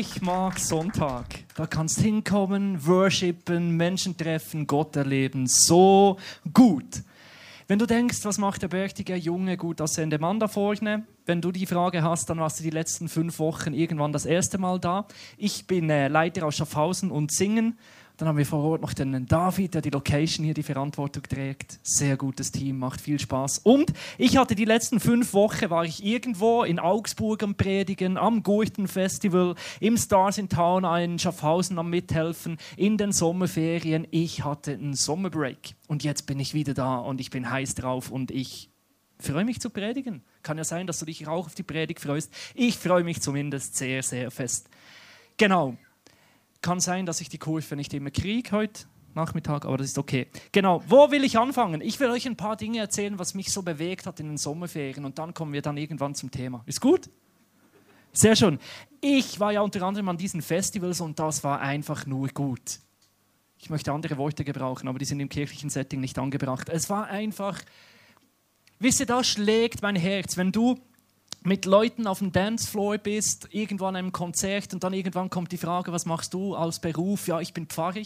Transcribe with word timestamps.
Ich 0.00 0.22
mag 0.22 0.58
Sonntag. 0.58 1.26
Da 1.56 1.66
kannst 1.66 2.00
hinkommen, 2.00 2.86
worshipen, 2.86 3.76
Menschen 3.76 4.16
treffen, 4.16 4.66
Gott 4.66 4.96
erleben. 4.96 5.46
So 5.46 6.16
gut. 6.54 7.02
Wenn 7.68 7.78
du 7.78 7.84
denkst, 7.84 8.20
was 8.22 8.38
macht 8.38 8.62
der 8.62 8.68
bärtige 8.68 9.14
Junge 9.14 9.58
gut 9.58 9.78
aussehende 9.82 10.18
Mann 10.18 10.40
da 10.40 10.48
vorne? 10.48 11.04
Wenn 11.26 11.42
du 11.42 11.52
die 11.52 11.66
Frage 11.66 12.02
hast, 12.02 12.30
dann 12.30 12.38
warst 12.38 12.60
du 12.60 12.62
die 12.62 12.70
letzten 12.70 13.10
fünf 13.10 13.38
Wochen 13.40 13.74
irgendwann 13.74 14.10
das 14.10 14.24
erste 14.24 14.56
Mal 14.56 14.80
da. 14.80 15.06
Ich 15.36 15.66
bin 15.66 15.90
äh, 15.90 16.08
Leiter 16.08 16.46
aus 16.46 16.56
Schaffhausen 16.56 17.10
und 17.10 17.30
Singen 17.30 17.76
dann 18.20 18.28
haben 18.28 18.36
wir 18.36 18.44
vor 18.44 18.62
Ort 18.62 18.82
noch 18.82 18.92
den 18.92 19.24
David, 19.24 19.72
der 19.72 19.80
die 19.80 19.88
Location 19.88 20.44
hier 20.44 20.52
die 20.52 20.62
Verantwortung 20.62 21.22
trägt. 21.22 21.78
Sehr 21.82 22.18
gutes 22.18 22.52
Team, 22.52 22.78
macht 22.78 23.00
viel 23.00 23.18
Spaß. 23.18 23.60
Und 23.60 23.94
ich 24.18 24.36
hatte 24.36 24.54
die 24.54 24.66
letzten 24.66 25.00
fünf 25.00 25.32
Wochen, 25.32 25.70
war 25.70 25.86
ich 25.86 26.04
irgendwo 26.04 26.62
in 26.62 26.78
Augsburg 26.78 27.42
am 27.42 27.54
Predigen, 27.54 28.18
am 28.18 28.42
Gurten-Festival, 28.42 29.54
im 29.80 29.96
Stars 29.96 30.36
in 30.36 30.50
Town, 30.50 30.84
in 31.02 31.18
Schaffhausen 31.18 31.78
am 31.78 31.88
Mithelfen, 31.88 32.58
in 32.76 32.98
den 32.98 33.12
Sommerferien. 33.12 34.06
Ich 34.10 34.44
hatte 34.44 34.72
einen 34.72 34.92
Sommerbreak. 34.92 35.74
Und 35.88 36.04
jetzt 36.04 36.26
bin 36.26 36.38
ich 36.40 36.52
wieder 36.52 36.74
da 36.74 36.98
und 36.98 37.22
ich 37.22 37.30
bin 37.30 37.50
heiß 37.50 37.74
drauf 37.74 38.10
und 38.10 38.30
ich 38.30 38.68
freue 39.18 39.46
mich 39.46 39.60
zu 39.60 39.70
predigen. 39.70 40.22
Kann 40.42 40.58
ja 40.58 40.64
sein, 40.64 40.86
dass 40.86 40.98
du 40.98 41.06
dich 41.06 41.26
auch 41.26 41.46
auf 41.46 41.54
die 41.54 41.62
Predigt 41.62 42.00
freust. 42.00 42.30
Ich 42.54 42.76
freue 42.76 43.02
mich 43.02 43.22
zumindest 43.22 43.76
sehr, 43.76 44.02
sehr 44.02 44.30
fest. 44.30 44.68
Genau. 45.38 45.78
Kann 46.62 46.80
sein, 46.80 47.06
dass 47.06 47.20
ich 47.20 47.28
die 47.28 47.38
Kurve 47.38 47.76
nicht 47.76 47.94
immer 47.94 48.10
kriege 48.10 48.50
heute 48.52 48.84
Nachmittag, 49.14 49.64
aber 49.64 49.78
das 49.78 49.88
ist 49.88 49.98
okay. 49.98 50.28
Genau, 50.52 50.82
wo 50.86 51.10
will 51.10 51.24
ich 51.24 51.38
anfangen? 51.38 51.80
Ich 51.80 51.98
will 52.00 52.10
euch 52.10 52.26
ein 52.26 52.36
paar 52.36 52.56
Dinge 52.56 52.78
erzählen, 52.78 53.18
was 53.18 53.34
mich 53.34 53.52
so 53.52 53.62
bewegt 53.62 54.06
hat 54.06 54.20
in 54.20 54.28
den 54.28 54.36
Sommerferien 54.36 55.04
und 55.04 55.18
dann 55.18 55.34
kommen 55.34 55.52
wir 55.52 55.62
dann 55.62 55.76
irgendwann 55.76 56.14
zum 56.14 56.30
Thema. 56.30 56.62
Ist 56.66 56.80
gut? 56.80 57.10
Sehr 58.12 58.36
schön. 58.36 58.58
Ich 59.00 59.40
war 59.40 59.52
ja 59.52 59.62
unter 59.62 59.82
anderem 59.82 60.08
an 60.08 60.16
diesen 60.16 60.42
Festivals 60.42 61.00
und 61.00 61.18
das 61.18 61.44
war 61.44 61.60
einfach 61.60 62.06
nur 62.06 62.28
gut. 62.28 62.80
Ich 63.58 63.70
möchte 63.70 63.92
andere 63.92 64.16
Worte 64.16 64.44
gebrauchen, 64.44 64.88
aber 64.88 64.98
die 64.98 65.04
sind 65.04 65.20
im 65.20 65.28
kirchlichen 65.28 65.70
Setting 65.70 66.00
nicht 66.00 66.18
angebracht. 66.18 66.68
Es 66.68 66.88
war 66.88 67.06
einfach, 67.06 67.60
wisst 68.78 69.00
ihr, 69.00 69.06
da 69.06 69.22
schlägt 69.22 69.82
mein 69.82 69.96
Herz, 69.96 70.36
wenn 70.36 70.50
du 70.50 70.78
mit 71.42 71.64
Leuten 71.64 72.06
auf 72.06 72.18
dem 72.18 72.32
Dancefloor 72.32 72.98
bist, 72.98 73.48
irgendwann 73.50 73.96
einem 73.96 74.12
Konzert 74.12 74.74
und 74.74 74.84
dann 74.84 74.92
irgendwann 74.92 75.30
kommt 75.30 75.52
die 75.52 75.56
Frage, 75.56 75.92
was 75.92 76.04
machst 76.04 76.34
du 76.34 76.54
als 76.54 76.80
Beruf? 76.80 77.28
Ja, 77.28 77.40
ich 77.40 77.54
bin 77.54 77.66
Pfarrer. 77.66 78.02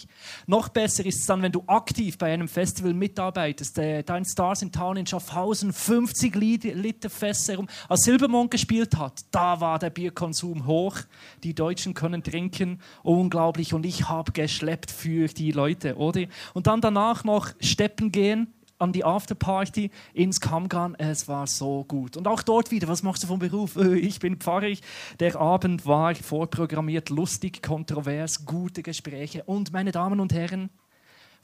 Noch 0.47 0.69
besser 0.69 1.05
ist 1.05 1.21
es 1.21 1.27
dann, 1.27 1.43
wenn 1.43 1.51
du 1.51 1.65
aktiv 1.67 2.17
bei 2.17 2.33
einem 2.33 2.47
Festival 2.47 2.95
mitarbeitest. 2.95 3.79
Äh, 3.79 4.03
dein 4.05 4.25
Stars 4.25 4.63
in 4.63 4.71
Town 4.71 4.97
in 4.97 5.07
Schaffhausen 5.07 5.73
50 5.73 6.35
Liter 6.37 7.11
Fässer 7.11 7.57
rum. 7.57 7.69
Als 7.89 8.05
Silbermond 8.05 8.51
gespielt 8.53 8.97
hat, 8.97 9.25
da 9.33 9.61
war 9.61 9.79
der 9.79 9.91
Bierkonsum 9.91 10.67
hoch. 10.67 10.99
Die 11.43 11.55
Deutschen 11.55 11.95
können 11.95 12.23
trinken, 12.23 12.81
unglaublich. 13.03 13.75
Und 13.75 13.85
ich 13.85 14.09
habe 14.09 14.31
geschleppt 14.31 14.93
für 14.93 15.27
die 15.27 15.51
Leute, 15.51 15.97
oder? 15.97 16.27
Und 16.53 16.69
dann 16.69 16.81
danach 16.81 17.25
noch 17.25 17.51
steppen 17.61 18.13
gehen 18.13 18.55
an 18.79 18.93
die 18.93 19.05
Afterparty 19.05 19.91
ins 20.13 20.41
Kamgan. 20.41 20.95
Es 20.97 21.29
war 21.29 21.47
so 21.47 21.85
gut. 21.85 22.17
Und 22.17 22.27
auch 22.27 22.43
dort 22.43 22.71
wieder, 22.71 22.89
was 22.89 23.03
machst 23.03 23.23
du 23.23 23.27
vom 23.27 23.39
Beruf? 23.39 23.77
Ich 24.05 24.19
bin 24.19 24.37
Pfarrer. 24.37 24.75
Der 25.21 25.37
Abend 25.37 25.87
war 25.87 26.15
vorprogrammiert, 26.15 27.11
lustig, 27.11 27.63
kontrovers, 27.63 28.45
gute 28.45 28.83
Gespräche. 28.83 29.45
Und 29.45 29.73
meine 29.73 29.93
Damen 29.93 30.21
und 30.21 30.33
Herren, 30.33 30.71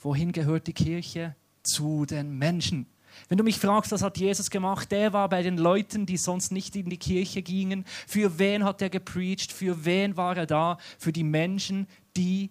wohin 0.00 0.32
gehört 0.32 0.66
die 0.66 0.72
Kirche? 0.72 1.36
Zu 1.62 2.06
den 2.06 2.38
Menschen. 2.38 2.86
Wenn 3.28 3.38
du 3.38 3.44
mich 3.44 3.58
fragst, 3.58 3.92
was 3.92 4.02
hat 4.02 4.18
Jesus 4.18 4.50
gemacht, 4.50 4.90
der 4.90 5.12
war 5.12 5.28
bei 5.28 5.42
den 5.42 5.58
Leuten, 5.58 6.06
die 6.06 6.16
sonst 6.16 6.52
nicht 6.52 6.76
in 6.76 6.88
die 6.88 6.98
Kirche 6.98 7.42
gingen. 7.42 7.84
Für 8.06 8.38
wen 8.38 8.64
hat 8.64 8.82
er 8.82 8.90
gepreacht? 8.90 9.52
Für 9.52 9.84
wen 9.84 10.16
war 10.16 10.36
er 10.36 10.46
da? 10.46 10.78
Für 10.98 11.12
die 11.12 11.24
Menschen, 11.24 11.86
die 12.16 12.50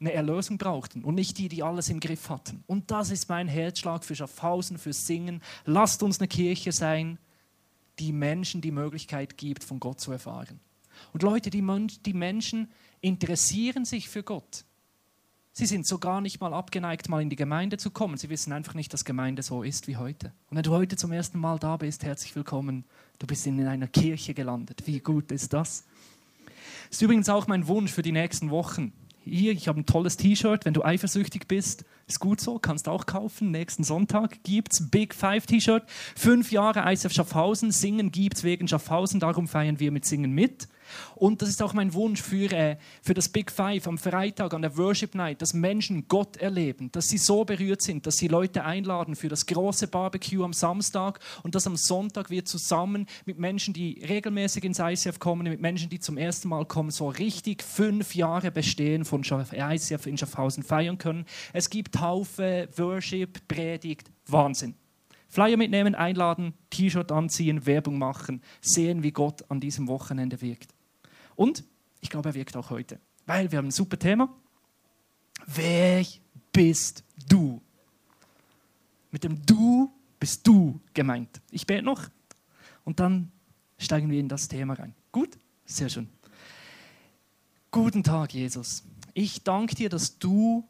eine 0.00 0.12
Erlösung 0.12 0.58
brauchten 0.58 1.04
und 1.04 1.14
nicht 1.14 1.38
die, 1.38 1.48
die 1.48 1.62
alles 1.62 1.88
im 1.88 2.00
Griff 2.00 2.30
hatten. 2.30 2.62
Und 2.66 2.90
das 2.90 3.10
ist 3.10 3.28
mein 3.28 3.48
Herzschlag 3.48 4.04
für 4.04 4.14
Schaffhausen, 4.14 4.78
für 4.78 4.92
Singen. 4.92 5.42
Lasst 5.64 6.02
uns 6.02 6.20
eine 6.20 6.28
Kirche 6.28 6.72
sein, 6.72 7.18
die 7.98 8.12
Menschen 8.12 8.60
die 8.60 8.70
Möglichkeit 8.70 9.36
gibt, 9.36 9.64
von 9.64 9.80
Gott 9.80 10.00
zu 10.00 10.12
erfahren. 10.12 10.60
Und 11.12 11.22
Leute, 11.22 11.50
die, 11.50 11.64
die 12.06 12.12
Menschen 12.12 12.68
interessieren 13.00 13.84
sich 13.84 14.08
für 14.08 14.22
Gott. 14.22 14.64
Sie 15.52 15.66
sind 15.66 15.86
so 15.88 15.98
gar 15.98 16.20
nicht 16.20 16.40
mal 16.40 16.54
abgeneigt, 16.54 17.08
mal 17.08 17.20
in 17.20 17.30
die 17.30 17.36
Gemeinde 17.36 17.78
zu 17.78 17.90
kommen. 17.90 18.16
Sie 18.16 18.30
wissen 18.30 18.52
einfach 18.52 18.74
nicht, 18.74 18.92
dass 18.92 19.04
Gemeinde 19.04 19.42
so 19.42 19.64
ist 19.64 19.88
wie 19.88 19.96
heute. 19.96 20.32
Und 20.50 20.56
wenn 20.56 20.62
du 20.62 20.70
heute 20.70 20.94
zum 20.96 21.10
ersten 21.10 21.40
Mal 21.40 21.58
da 21.58 21.76
bist, 21.76 22.04
herzlich 22.04 22.36
willkommen. 22.36 22.84
Du 23.18 23.26
bist 23.26 23.44
in 23.44 23.66
einer 23.66 23.88
Kirche 23.88 24.34
gelandet. 24.34 24.86
Wie 24.86 25.00
gut 25.00 25.32
ist 25.32 25.52
das? 25.52 25.84
Das 26.88 26.98
ist 26.98 27.02
übrigens 27.02 27.28
auch 27.28 27.48
mein 27.48 27.66
Wunsch 27.66 27.90
für 27.90 28.02
die 28.02 28.12
nächsten 28.12 28.50
Wochen 28.50 28.92
hier, 29.28 29.52
ich 29.52 29.68
habe 29.68 29.80
ein 29.80 29.86
tolles 29.86 30.16
T-Shirt, 30.16 30.64
wenn 30.64 30.74
du 30.74 30.84
eifersüchtig 30.84 31.46
bist, 31.48 31.84
ist 32.06 32.20
gut 32.20 32.40
so, 32.40 32.58
kannst 32.58 32.88
auch 32.88 33.06
kaufen. 33.06 33.50
Nächsten 33.50 33.84
Sonntag 33.84 34.42
gibt 34.42 34.72
es 34.72 34.90
Big 34.90 35.14
Five 35.14 35.46
T-Shirt. 35.46 35.84
Fünf 36.16 36.50
Jahre 36.50 36.90
ISF 36.90 37.12
Schaffhausen, 37.12 37.70
Singen 37.70 38.10
gibt 38.10 38.38
es 38.38 38.44
wegen 38.44 38.66
Schaffhausen, 38.68 39.20
darum 39.20 39.46
feiern 39.46 39.78
wir 39.78 39.92
mit 39.92 40.04
Singen 40.04 40.32
mit. 40.32 40.68
Und 41.14 41.42
das 41.42 41.48
ist 41.48 41.62
auch 41.62 41.72
mein 41.72 41.94
Wunsch 41.94 42.22
für, 42.22 42.50
äh, 42.52 42.76
für 43.02 43.14
das 43.14 43.28
Big 43.28 43.50
Five 43.50 43.86
am 43.86 43.98
Freitag, 43.98 44.54
an 44.54 44.62
der 44.62 44.76
Worship 44.76 45.14
Night, 45.14 45.42
dass 45.42 45.54
Menschen 45.54 46.06
Gott 46.08 46.36
erleben, 46.36 46.90
dass 46.92 47.08
sie 47.08 47.18
so 47.18 47.44
berührt 47.44 47.82
sind, 47.82 48.06
dass 48.06 48.16
sie 48.16 48.28
Leute 48.28 48.64
einladen 48.64 49.16
für 49.16 49.28
das 49.28 49.46
große 49.46 49.88
Barbecue 49.88 50.44
am 50.44 50.52
Samstag 50.52 51.20
und 51.42 51.54
dass 51.54 51.66
am 51.66 51.76
Sonntag 51.76 52.30
wir 52.30 52.44
zusammen 52.44 53.06
mit 53.24 53.38
Menschen, 53.38 53.74
die 53.74 54.04
regelmäßig 54.08 54.64
ins 54.64 54.78
ICF 54.78 55.18
kommen, 55.18 55.48
mit 55.48 55.60
Menschen, 55.60 55.88
die 55.88 56.00
zum 56.00 56.16
ersten 56.16 56.48
Mal 56.48 56.64
kommen, 56.66 56.90
so 56.90 57.08
richtig 57.08 57.62
fünf 57.62 58.14
Jahre 58.14 58.50
bestehen 58.50 59.04
von 59.04 59.22
ICF 59.22 60.06
in 60.06 60.18
Schaffhausen 60.18 60.62
feiern 60.62 60.98
können. 60.98 61.24
Es 61.52 61.70
gibt 61.70 61.94
Taufe, 61.94 62.68
Worship, 62.76 63.46
Predigt, 63.48 64.10
Wahnsinn. 64.26 64.74
Flyer 65.28 65.58
mitnehmen, 65.58 65.94
einladen, 65.94 66.54
T-Shirt 66.70 67.12
anziehen, 67.12 67.66
Werbung 67.66 67.98
machen, 67.98 68.42
sehen, 68.62 69.02
wie 69.02 69.12
Gott 69.12 69.44
an 69.50 69.60
diesem 69.60 69.86
Wochenende 69.86 70.40
wirkt. 70.40 70.74
Und 71.38 71.62
ich 72.00 72.10
glaube, 72.10 72.30
er 72.30 72.34
wirkt 72.34 72.56
auch 72.56 72.70
heute, 72.70 72.98
weil 73.24 73.52
wir 73.52 73.58
haben 73.58 73.68
ein 73.68 73.70
super 73.70 73.96
Thema. 73.96 74.28
Wer 75.46 76.04
bist 76.50 77.04
du? 77.28 77.62
Mit 79.12 79.22
dem 79.22 79.46
Du 79.46 79.92
bist 80.18 80.44
du 80.44 80.80
gemeint. 80.94 81.40
Ich 81.52 81.64
bete 81.64 81.84
noch 81.84 82.08
und 82.84 82.98
dann 82.98 83.30
steigen 83.78 84.10
wir 84.10 84.18
in 84.18 84.28
das 84.28 84.48
Thema 84.48 84.74
rein. 84.74 84.96
Gut? 85.12 85.38
Sehr 85.64 85.88
schön. 85.88 86.08
Guten 87.70 88.02
Tag, 88.02 88.34
Jesus. 88.34 88.82
Ich 89.14 89.44
danke 89.44 89.76
dir, 89.76 89.90
dass 89.90 90.18
du 90.18 90.66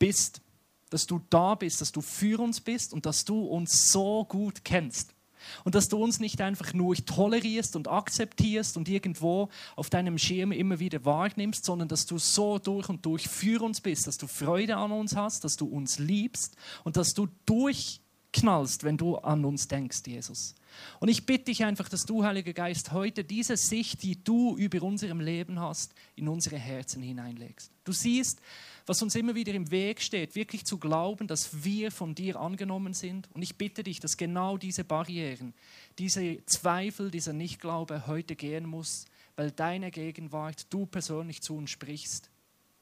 bist, 0.00 0.40
dass 0.88 1.06
du 1.06 1.20
da 1.30 1.54
bist, 1.54 1.80
dass 1.80 1.92
du 1.92 2.00
für 2.00 2.40
uns 2.40 2.60
bist 2.60 2.92
und 2.92 3.06
dass 3.06 3.24
du 3.24 3.44
uns 3.44 3.92
so 3.92 4.24
gut 4.24 4.64
kennst. 4.64 5.14
Und 5.64 5.74
dass 5.74 5.88
du 5.88 6.02
uns 6.02 6.20
nicht 6.20 6.40
einfach 6.40 6.72
nur 6.72 6.94
tolerierst 6.94 7.76
und 7.76 7.88
akzeptierst 7.88 8.76
und 8.76 8.88
irgendwo 8.88 9.48
auf 9.76 9.90
deinem 9.90 10.18
Schirm 10.18 10.52
immer 10.52 10.78
wieder 10.78 11.04
wahrnimmst, 11.04 11.64
sondern 11.64 11.88
dass 11.88 12.06
du 12.06 12.18
so 12.18 12.58
durch 12.58 12.88
und 12.88 13.06
durch 13.06 13.28
für 13.28 13.62
uns 13.62 13.80
bist, 13.80 14.06
dass 14.06 14.18
du 14.18 14.26
Freude 14.26 14.76
an 14.76 14.92
uns 14.92 15.16
hast, 15.16 15.44
dass 15.44 15.56
du 15.56 15.66
uns 15.66 15.98
liebst 15.98 16.56
und 16.84 16.96
dass 16.96 17.14
du 17.14 17.28
durchknallst, 18.32 18.84
wenn 18.84 18.96
du 18.96 19.16
an 19.16 19.44
uns 19.44 19.68
denkst, 19.68 20.02
Jesus. 20.06 20.54
Und 21.00 21.08
ich 21.08 21.26
bitte 21.26 21.46
dich 21.46 21.64
einfach, 21.64 21.88
dass 21.88 22.04
du, 22.04 22.24
Heiliger 22.24 22.52
Geist, 22.52 22.92
heute 22.92 23.24
diese 23.24 23.56
Sicht, 23.56 24.02
die 24.02 24.22
du 24.22 24.56
über 24.56 24.82
unserem 24.82 25.20
Leben 25.20 25.60
hast, 25.60 25.94
in 26.16 26.28
unsere 26.28 26.56
Herzen 26.56 27.02
hineinlegst. 27.02 27.72
Du 27.84 27.92
siehst, 27.92 28.40
was 28.86 29.02
uns 29.02 29.14
immer 29.14 29.34
wieder 29.34 29.52
im 29.52 29.70
Weg 29.70 30.00
steht, 30.00 30.34
wirklich 30.34 30.64
zu 30.64 30.78
glauben, 30.78 31.26
dass 31.26 31.64
wir 31.64 31.90
von 31.90 32.14
dir 32.14 32.40
angenommen 32.40 32.94
sind. 32.94 33.28
Und 33.34 33.42
ich 33.42 33.56
bitte 33.56 33.82
dich, 33.82 34.00
dass 34.00 34.16
genau 34.16 34.56
diese 34.56 34.84
Barrieren, 34.84 35.54
diese 35.98 36.44
Zweifel, 36.46 37.10
dieser 37.10 37.32
Nichtglaube 37.32 38.06
heute 38.06 38.36
gehen 38.36 38.66
muss, 38.66 39.06
weil 39.36 39.50
deine 39.50 39.90
Gegenwart, 39.90 40.66
du 40.70 40.86
persönlich 40.86 41.42
zu 41.42 41.56
uns 41.56 41.70
sprichst. 41.70 42.30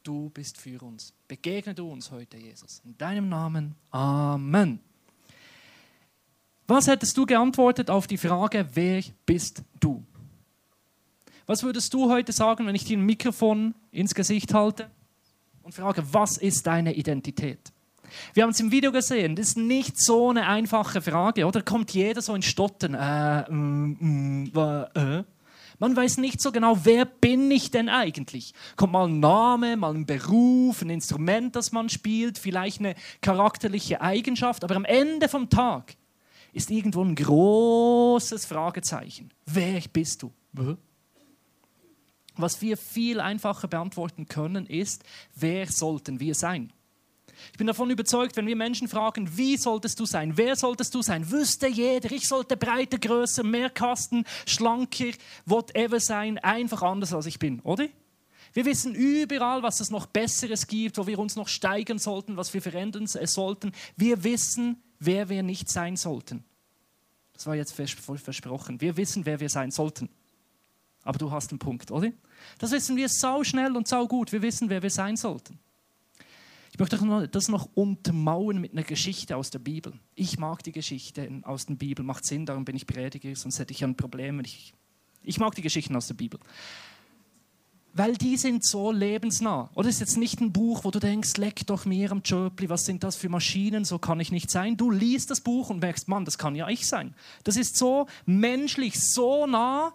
Du 0.02 0.30
bist 0.30 0.56
für 0.56 0.80
uns. 0.82 1.12
Begegne 1.26 1.74
du 1.74 1.90
uns 1.90 2.10
heute, 2.10 2.38
Jesus. 2.38 2.80
In 2.84 2.96
deinem 2.96 3.28
Namen. 3.28 3.74
Amen. 3.90 4.80
Was 6.70 6.86
hättest 6.86 7.16
du 7.16 7.24
geantwortet 7.24 7.88
auf 7.88 8.06
die 8.06 8.18
Frage, 8.18 8.68
wer 8.74 9.02
bist 9.24 9.62
du? 9.80 10.04
Was 11.46 11.62
würdest 11.62 11.94
du 11.94 12.10
heute 12.10 12.30
sagen, 12.32 12.66
wenn 12.66 12.74
ich 12.74 12.84
dir 12.84 12.98
ein 12.98 13.06
Mikrofon 13.06 13.74
ins 13.90 14.14
Gesicht 14.14 14.52
halte 14.52 14.90
und 15.62 15.74
frage, 15.74 16.04
was 16.12 16.36
ist 16.36 16.66
deine 16.66 16.92
Identität? 16.92 17.72
Wir 18.34 18.42
haben 18.42 18.50
es 18.50 18.60
im 18.60 18.70
Video 18.70 18.92
gesehen, 18.92 19.34
das 19.34 19.48
ist 19.48 19.56
nicht 19.56 19.98
so 19.98 20.28
eine 20.28 20.46
einfache 20.46 21.00
Frage, 21.00 21.46
oder? 21.46 21.62
Kommt 21.62 21.92
jeder 21.92 22.20
so 22.20 22.34
in 22.34 22.42
Stotten? 22.42 22.92
Äh, 22.92 23.50
mm, 23.50 24.50
mm, 24.52 24.52
äh. 24.94 25.24
Man 25.78 25.96
weiß 25.96 26.18
nicht 26.18 26.42
so 26.42 26.52
genau, 26.52 26.84
wer 26.84 27.06
bin 27.06 27.50
ich 27.50 27.70
denn 27.70 27.88
eigentlich? 27.88 28.52
Kommt 28.76 28.92
mal 28.92 29.08
ein 29.08 29.20
Name, 29.20 29.78
mal 29.78 29.94
ein 29.94 30.04
Beruf, 30.04 30.82
ein 30.82 30.90
Instrument, 30.90 31.56
das 31.56 31.72
man 31.72 31.88
spielt, 31.88 32.36
vielleicht 32.36 32.80
eine 32.80 32.94
charakterliche 33.22 34.02
Eigenschaft, 34.02 34.64
aber 34.64 34.76
am 34.76 34.84
Ende 34.84 35.30
vom 35.30 35.48
Tag 35.48 35.96
ist 36.52 36.70
irgendwo 36.70 37.02
ein 37.04 37.14
großes 37.14 38.46
Fragezeichen. 38.46 39.30
Wer 39.46 39.82
bist 39.92 40.22
du? 40.22 40.32
Was 42.36 42.62
wir 42.62 42.76
viel 42.76 43.20
einfacher 43.20 43.68
beantworten 43.68 44.26
können, 44.26 44.66
ist, 44.66 45.04
wer 45.34 45.66
sollten 45.66 46.20
wir 46.20 46.34
sein? 46.34 46.72
Ich 47.52 47.58
bin 47.58 47.66
davon 47.66 47.90
überzeugt, 47.90 48.36
wenn 48.36 48.46
wir 48.46 48.56
Menschen 48.56 48.88
fragen, 48.88 49.36
wie 49.36 49.56
solltest 49.56 50.00
du 50.00 50.06
sein, 50.06 50.36
wer 50.36 50.56
solltest 50.56 50.94
du 50.94 51.02
sein, 51.02 51.30
wüsste 51.30 51.68
jeder, 51.68 52.10
ich 52.10 52.26
sollte 52.26 52.56
breiter, 52.56 52.98
größer, 52.98 53.44
mehr 53.44 53.70
Kasten, 53.70 54.24
schlanker, 54.46 55.12
whatever 55.46 56.00
sein, 56.00 56.38
einfach 56.38 56.82
anders 56.82 57.12
als 57.12 57.26
ich 57.26 57.38
bin, 57.38 57.60
oder? 57.60 57.88
Wir 58.52 58.64
wissen 58.64 58.94
überall, 58.94 59.62
was 59.62 59.80
es 59.80 59.90
noch 59.90 60.06
Besseres 60.06 60.66
gibt, 60.66 60.98
wo 60.98 61.06
wir 61.06 61.18
uns 61.18 61.36
noch 61.36 61.48
steigern 61.48 61.98
sollten, 61.98 62.36
was 62.36 62.54
wir 62.54 62.62
verändern 62.62 63.06
sollten. 63.06 63.72
Wir 63.96 64.24
wissen, 64.24 64.82
wer 64.98 65.28
wir 65.28 65.42
nicht 65.42 65.68
sein 65.68 65.96
sollten. 65.96 66.44
Das 67.32 67.46
war 67.46 67.54
jetzt 67.54 67.72
versprochen. 67.72 68.80
Wir 68.80 68.96
wissen, 68.96 69.24
wer 69.24 69.40
wir 69.40 69.48
sein 69.48 69.70
sollten. 69.70 70.08
Aber 71.04 71.18
du 71.18 71.30
hast 71.30 71.50
einen 71.50 71.58
Punkt, 71.58 71.90
oder? 71.90 72.10
Das 72.58 72.72
wissen 72.72 72.96
wir 72.96 73.08
sau 73.08 73.44
schnell 73.44 73.76
und 73.76 73.86
sau 73.86 74.06
gut. 74.06 74.32
Wir 74.32 74.42
wissen, 74.42 74.68
wer 74.68 74.82
wir 74.82 74.90
sein 74.90 75.16
sollten. 75.16 75.58
Ich 76.72 76.78
möchte 76.78 77.28
das 77.28 77.48
noch 77.48 77.68
untermauern 77.74 78.60
mit 78.60 78.72
einer 78.72 78.82
Geschichte 78.82 79.36
aus 79.36 79.50
der 79.50 79.58
Bibel. 79.58 79.92
Ich 80.14 80.38
mag 80.38 80.62
die 80.62 80.72
Geschichte 80.72 81.28
aus 81.42 81.66
der 81.66 81.74
Bibel, 81.74 82.04
macht 82.04 82.24
Sinn, 82.24 82.46
darum 82.46 82.64
bin 82.64 82.76
ich 82.76 82.86
Prediger, 82.86 83.34
sonst 83.34 83.58
hätte 83.58 83.72
ich 83.72 83.82
ein 83.82 83.96
Problem. 83.96 84.40
Ich, 84.40 84.74
ich 85.22 85.40
mag 85.40 85.54
die 85.54 85.62
Geschichten 85.62 85.96
aus 85.96 86.06
der 86.08 86.14
Bibel. 86.14 86.38
Weil 87.98 88.16
die 88.16 88.36
sind 88.36 88.64
so 88.64 88.92
lebensnah. 88.92 89.70
Oder 89.74 89.88
ist 89.88 89.98
jetzt 89.98 90.18
nicht 90.18 90.40
ein 90.40 90.52
Buch, 90.52 90.84
wo 90.84 90.92
du 90.92 91.00
denkst, 91.00 91.36
leck 91.36 91.66
doch 91.66 91.84
mir 91.84 92.12
am 92.12 92.22
Chirpli, 92.22 92.68
was 92.68 92.84
sind 92.84 93.02
das 93.02 93.16
für 93.16 93.28
Maschinen, 93.28 93.84
so 93.84 93.98
kann 93.98 94.20
ich 94.20 94.30
nicht 94.30 94.52
sein. 94.52 94.76
Du 94.76 94.92
liest 94.92 95.32
das 95.32 95.40
Buch 95.40 95.68
und 95.68 95.80
merkst, 95.80 96.06
Mann, 96.06 96.24
das 96.24 96.38
kann 96.38 96.54
ja 96.54 96.68
ich 96.68 96.86
sein. 96.86 97.12
Das 97.42 97.56
ist 97.56 97.76
so 97.76 98.06
menschlich, 98.24 99.00
so 99.00 99.48
nah, 99.48 99.92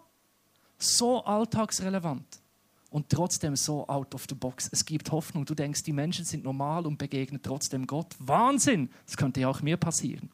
so 0.78 1.24
alltagsrelevant 1.24 2.42
und 2.90 3.08
trotzdem 3.08 3.56
so 3.56 3.88
out 3.88 4.14
of 4.14 4.26
the 4.28 4.36
box. 4.36 4.68
Es 4.70 4.84
gibt 4.84 5.10
Hoffnung. 5.14 5.46
Du 5.46 5.56
denkst, 5.56 5.84
die 5.84 5.94
Menschen 5.94 6.26
sind 6.26 6.44
normal 6.44 6.86
und 6.86 6.98
begegnen 6.98 7.42
trotzdem 7.42 7.88
Gott. 7.88 8.14
Wahnsinn! 8.20 8.90
Das 9.06 9.16
könnte 9.16 9.40
ja 9.40 9.48
auch 9.48 9.62
mir 9.62 9.78
passieren. 9.78 10.30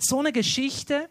So 0.00 0.18
eine 0.18 0.32
Geschichte, 0.32 1.08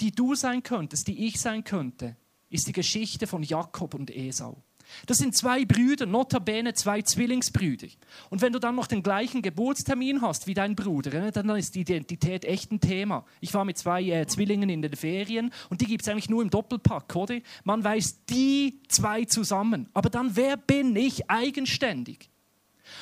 die 0.00 0.10
du 0.10 0.34
sein 0.34 0.64
könntest, 0.64 1.06
die 1.06 1.28
ich 1.28 1.40
sein 1.40 1.62
könnte, 1.62 2.16
ist 2.50 2.66
die 2.66 2.72
Geschichte 2.72 3.26
von 3.26 3.42
Jakob 3.42 3.94
und 3.94 4.10
Esau. 4.10 4.62
Das 5.06 5.18
sind 5.18 5.36
zwei 5.36 5.64
Brüder, 5.64 6.06
notabene 6.06 6.74
zwei 6.74 7.02
Zwillingsbrüder. 7.02 7.88
Und 8.28 8.42
wenn 8.42 8.52
du 8.52 8.58
dann 8.58 8.74
noch 8.74 8.86
den 8.86 9.02
gleichen 9.02 9.42
Geburtstermin 9.42 10.20
hast 10.20 10.46
wie 10.46 10.54
dein 10.54 10.74
Bruder, 10.74 11.10
ne, 11.10 11.32
dann 11.32 11.48
ist 11.50 11.74
die 11.74 11.80
Identität 11.80 12.44
echt 12.44 12.72
ein 12.72 12.80
Thema. 12.80 13.24
Ich 13.40 13.54
war 13.54 13.64
mit 13.64 13.78
zwei 13.78 14.02
äh, 14.02 14.26
Zwillingen 14.26 14.68
in 14.68 14.82
den 14.82 14.96
Ferien 14.96 15.52
und 15.68 15.80
die 15.80 15.86
gibt 15.86 16.02
es 16.02 16.08
eigentlich 16.08 16.28
nur 16.28 16.42
im 16.42 16.50
Doppelpack, 16.50 17.14
oder? 17.16 17.38
Man 17.64 17.82
weiß 17.82 18.24
die 18.26 18.80
zwei 18.88 19.24
zusammen. 19.24 19.88
Aber 19.94 20.10
dann, 20.10 20.34
wer 20.36 20.56
bin 20.56 20.96
ich 20.96 21.30
eigenständig? 21.30 22.28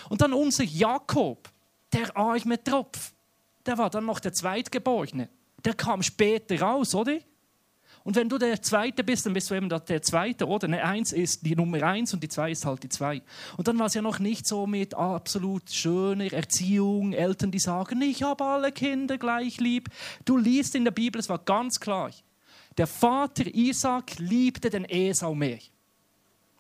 Und 0.09 0.21
dann 0.21 0.33
unser 0.33 0.65
Jakob, 0.65 1.51
der 1.93 2.17
arme 2.17 2.63
Tropf, 2.63 3.13
der 3.65 3.79
war 3.79 3.91
dann 3.91 4.05
noch 4.05 4.21
der 4.21 4.33
Zweitgeborene. 4.33 5.29
Der 5.65 5.75
kam 5.75 6.03
später 6.03 6.61
raus, 6.61 6.95
oder? 6.95 7.19
Und 8.09 8.17
wenn 8.17 8.31
du 8.31 8.39
der 8.39 8.63
Zweite 8.63 9.05
bist, 9.05 9.27
dann 9.27 9.35
bist 9.35 9.51
du 9.51 9.55
eben 9.55 9.69
der 9.69 10.01
Zweite, 10.01 10.49
oder? 10.49 10.67
Eine 10.67 10.83
Eins 10.83 11.13
ist 11.13 11.45
die 11.45 11.55
Nummer 11.55 11.83
eins 11.83 12.15
und 12.15 12.23
die 12.23 12.31
Zwei 12.31 12.53
ist 12.53 12.65
halt 12.65 12.83
die 12.83 12.89
Zwei. 12.89 13.21
Und 13.59 13.69
dann 13.69 13.79
war 13.79 13.85
es 13.85 13.93
ja 13.93 14.01
noch 14.01 14.19
nicht 14.19 14.47
so 14.47 14.67
mit 14.67 14.95
absolut 14.95 15.71
schöner 15.71 16.33
Erziehung, 16.33 17.13
Eltern, 17.13 17.51
die 17.51 17.59
sagen, 17.59 18.01
ich 18.01 18.23
habe 18.23 18.43
alle 18.43 18.73
Kinder 18.73 19.19
gleich 19.19 19.61
lieb. 19.61 19.91
Du 20.25 20.39
liest 20.39 20.75
in 20.75 20.85
der 20.85 20.91
Bibel, 20.91 21.21
es 21.21 21.29
war 21.29 21.37
ganz 21.37 21.81
klar, 21.81 22.11
der 22.79 22.87
Vater 22.87 23.45
Isaac 23.55 24.19
liebte 24.19 24.71
den 24.71 24.87
Esau 24.87 25.35
mehr. 25.35 25.59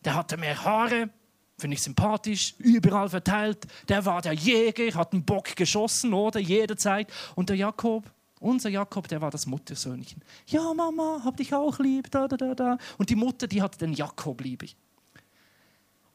Der 0.04 0.16
hatte 0.16 0.36
mehr 0.36 0.62
Haare, 0.62 1.08
finde 1.56 1.76
ich 1.76 1.82
sympathisch, 1.82 2.56
überall 2.58 3.08
verteilt. 3.08 3.66
Der 3.88 4.04
war 4.04 4.20
der 4.20 4.34
Jäger, 4.34 4.94
hat 4.94 5.14
einen 5.14 5.24
Bock 5.24 5.56
geschossen, 5.56 6.12
oder? 6.12 6.40
Jederzeit. 6.40 7.10
Und 7.36 7.48
der 7.48 7.56
Jakob, 7.56 8.04
unser 8.40 8.68
Jakob, 8.68 9.08
der 9.08 9.20
war 9.20 9.30
das 9.30 9.46
Muttersöhnchen. 9.46 10.22
Ja, 10.46 10.72
Mama, 10.74 11.22
hab 11.24 11.36
dich 11.36 11.54
auch 11.54 11.78
lieb. 11.78 12.10
Da, 12.10 12.28
da, 12.28 12.36
da, 12.36 12.54
da. 12.54 12.78
Und 12.96 13.10
die 13.10 13.16
Mutter, 13.16 13.46
die 13.46 13.62
hatte 13.62 13.78
den 13.78 13.92
Jakob 13.92 14.40
lieb. 14.40 14.64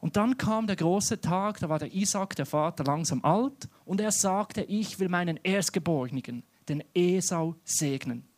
Und 0.00 0.16
dann 0.16 0.36
kam 0.36 0.66
der 0.66 0.76
große 0.76 1.20
Tag, 1.20 1.60
da 1.60 1.70
war 1.70 1.78
der 1.78 1.94
Isaac, 1.94 2.36
der 2.36 2.44
Vater, 2.44 2.84
langsam 2.84 3.24
alt. 3.24 3.68
Und 3.86 4.00
er 4.00 4.12
sagte, 4.12 4.62
ich 4.62 4.98
will 4.98 5.08
meinen 5.08 5.38
Erstgeborenen, 5.42 6.42
den 6.68 6.84
Esau, 6.94 7.54
segnen. 7.64 8.28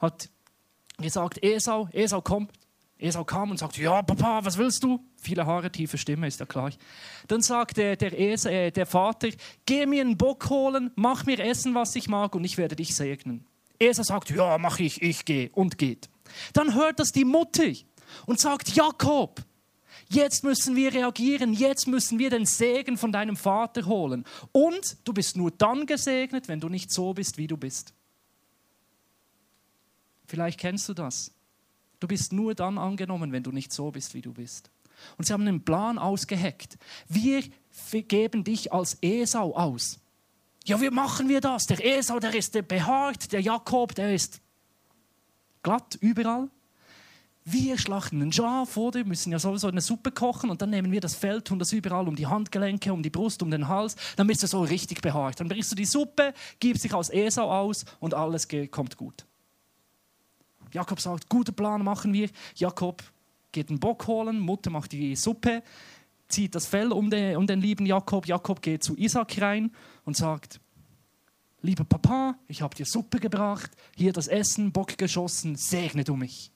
Hat 0.00 0.30
gesagt, 0.96 1.42
Esau, 1.42 1.88
Esau 1.92 2.22
kommt, 2.22 2.52
Esau 3.02 3.24
kam 3.24 3.50
und 3.50 3.58
sagte, 3.58 3.82
ja, 3.82 4.00
Papa, 4.02 4.44
was 4.44 4.56
willst 4.56 4.84
du? 4.84 5.04
Viele 5.20 5.44
Haare, 5.44 5.70
tiefe 5.72 5.98
Stimme, 5.98 6.28
ist 6.28 6.40
ja 6.40 6.46
klar. 6.46 6.70
Dann 7.26 7.42
sagte 7.42 7.96
der, 7.96 8.18
Esau, 8.18 8.48
äh, 8.48 8.70
der 8.70 8.86
Vater, 8.86 9.28
geh 9.66 9.86
mir 9.86 10.02
einen 10.02 10.16
Bock 10.16 10.48
holen, 10.48 10.92
mach 10.94 11.26
mir 11.26 11.40
essen, 11.40 11.74
was 11.74 11.96
ich 11.96 12.08
mag 12.08 12.34
und 12.34 12.44
ich 12.44 12.58
werde 12.58 12.76
dich 12.76 12.94
segnen. 12.94 13.44
Esau 13.78 14.04
sagt, 14.04 14.30
ja, 14.30 14.56
mach 14.58 14.78
ich, 14.78 15.02
ich 15.02 15.24
gehe 15.24 15.50
und 15.50 15.78
geht. 15.78 16.08
Dann 16.52 16.74
hört 16.74 17.00
das 17.00 17.10
die 17.10 17.24
Mutter 17.24 17.72
und 18.26 18.38
sagt, 18.38 18.68
Jakob, 18.76 19.42
jetzt 20.08 20.44
müssen 20.44 20.76
wir 20.76 20.94
reagieren, 20.94 21.52
jetzt 21.52 21.88
müssen 21.88 22.18
wir 22.18 22.30
den 22.30 22.46
Segen 22.46 22.96
von 22.96 23.10
deinem 23.10 23.36
Vater 23.36 23.84
holen. 23.86 24.24
Und 24.52 24.96
du 25.04 25.12
bist 25.12 25.36
nur 25.36 25.50
dann 25.50 25.86
gesegnet, 25.86 26.46
wenn 26.46 26.60
du 26.60 26.68
nicht 26.68 26.92
so 26.92 27.12
bist, 27.14 27.36
wie 27.36 27.48
du 27.48 27.56
bist. 27.56 27.92
Vielleicht 30.26 30.60
kennst 30.60 30.88
du 30.88 30.94
das. 30.94 31.32
Du 32.02 32.08
bist 32.08 32.32
nur 32.32 32.56
dann 32.56 32.78
angenommen, 32.78 33.30
wenn 33.30 33.44
du 33.44 33.52
nicht 33.52 33.72
so 33.72 33.92
bist, 33.92 34.12
wie 34.12 34.22
du 34.22 34.32
bist. 34.32 34.72
Und 35.18 35.24
sie 35.24 35.32
haben 35.32 35.46
einen 35.46 35.64
Plan 35.64 36.00
ausgeheckt. 36.00 36.76
Wir 37.06 37.44
geben 38.08 38.42
dich 38.42 38.72
als 38.72 38.98
Esau 39.00 39.54
aus. 39.54 40.00
Ja, 40.64 40.80
wie 40.80 40.90
machen 40.90 41.28
wir 41.28 41.40
das? 41.40 41.66
Der 41.66 41.84
Esau, 41.98 42.18
der 42.18 42.34
ist 42.34 42.66
behaart, 42.66 43.30
der 43.30 43.40
Jakob, 43.40 43.94
der 43.94 44.12
ist 44.12 44.40
glatt 45.62 45.96
überall. 46.00 46.50
Wir 47.44 47.78
schlachten 47.78 48.20
einen 48.20 48.32
Schaf, 48.32 48.76
oder? 48.76 49.04
müssen 49.04 49.30
ja 49.30 49.38
sowieso 49.38 49.68
eine 49.68 49.80
Suppe 49.80 50.10
kochen 50.10 50.50
und 50.50 50.60
dann 50.60 50.70
nehmen 50.70 50.90
wir 50.90 51.00
das 51.00 51.14
Fell, 51.14 51.40
tun 51.40 51.60
das 51.60 51.72
überall 51.72 52.08
um 52.08 52.16
die 52.16 52.26
Handgelenke, 52.26 52.92
um 52.92 53.04
die 53.04 53.10
Brust, 53.10 53.44
um 53.44 53.50
den 53.52 53.68
Hals. 53.68 53.94
Dann 54.16 54.26
bist 54.26 54.42
du 54.42 54.48
so 54.48 54.62
richtig 54.62 55.02
behaart. 55.02 55.38
Dann 55.38 55.46
brichst 55.46 55.70
du 55.70 55.76
die 55.76 55.84
Suppe, 55.84 56.34
gibst 56.58 56.82
dich 56.82 56.94
als 56.94 57.10
Esau 57.10 57.48
aus 57.48 57.84
und 58.00 58.14
alles 58.14 58.48
kommt 58.72 58.96
gut. 58.96 59.24
Jakob 60.72 61.00
sagt, 61.00 61.28
guter 61.28 61.52
Plan 61.52 61.84
machen 61.84 62.12
wir. 62.12 62.30
Jakob 62.56 63.02
geht 63.52 63.68
einen 63.68 63.78
Bock 63.78 64.06
holen, 64.06 64.40
Mutter 64.40 64.70
macht 64.70 64.92
die 64.92 65.14
Suppe, 65.14 65.62
zieht 66.28 66.54
das 66.54 66.66
Fell 66.66 66.92
um 66.92 67.10
den, 67.10 67.36
um 67.36 67.46
den 67.46 67.60
lieben 67.60 67.86
Jakob. 67.86 68.26
Jakob 68.26 68.62
geht 68.62 68.82
zu 68.82 68.96
Isaac 68.96 69.40
rein 69.40 69.70
und 70.04 70.16
sagt, 70.16 70.60
lieber 71.60 71.84
Papa, 71.84 72.38
ich 72.48 72.62
habe 72.62 72.74
dir 72.74 72.86
Suppe 72.86 73.20
gebracht, 73.20 73.70
hier 73.94 74.12
das 74.12 74.28
Essen, 74.28 74.72
Bock 74.72 74.96
geschossen, 74.96 75.56
segne 75.56 76.04
du 76.04 76.16
mich. 76.16 76.50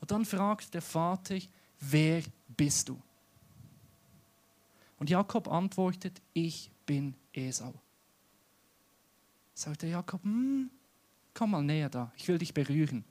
Und 0.00 0.12
dann 0.12 0.24
fragt 0.24 0.74
der 0.74 0.82
Vater, 0.82 1.38
wer 1.80 2.22
bist 2.56 2.88
du? 2.88 3.00
Und 5.00 5.10
Jakob 5.10 5.48
antwortet, 5.48 6.20
ich 6.32 6.70
bin 6.86 7.14
Esau. 7.32 7.74
Sagt 9.54 9.82
der 9.82 9.90
Jakob, 9.90 10.22
hm, 10.22 10.70
komm 11.34 11.50
mal 11.50 11.62
näher 11.62 11.88
da, 11.88 12.12
ich 12.16 12.28
will 12.28 12.38
dich 12.38 12.54
berühren 12.54 13.04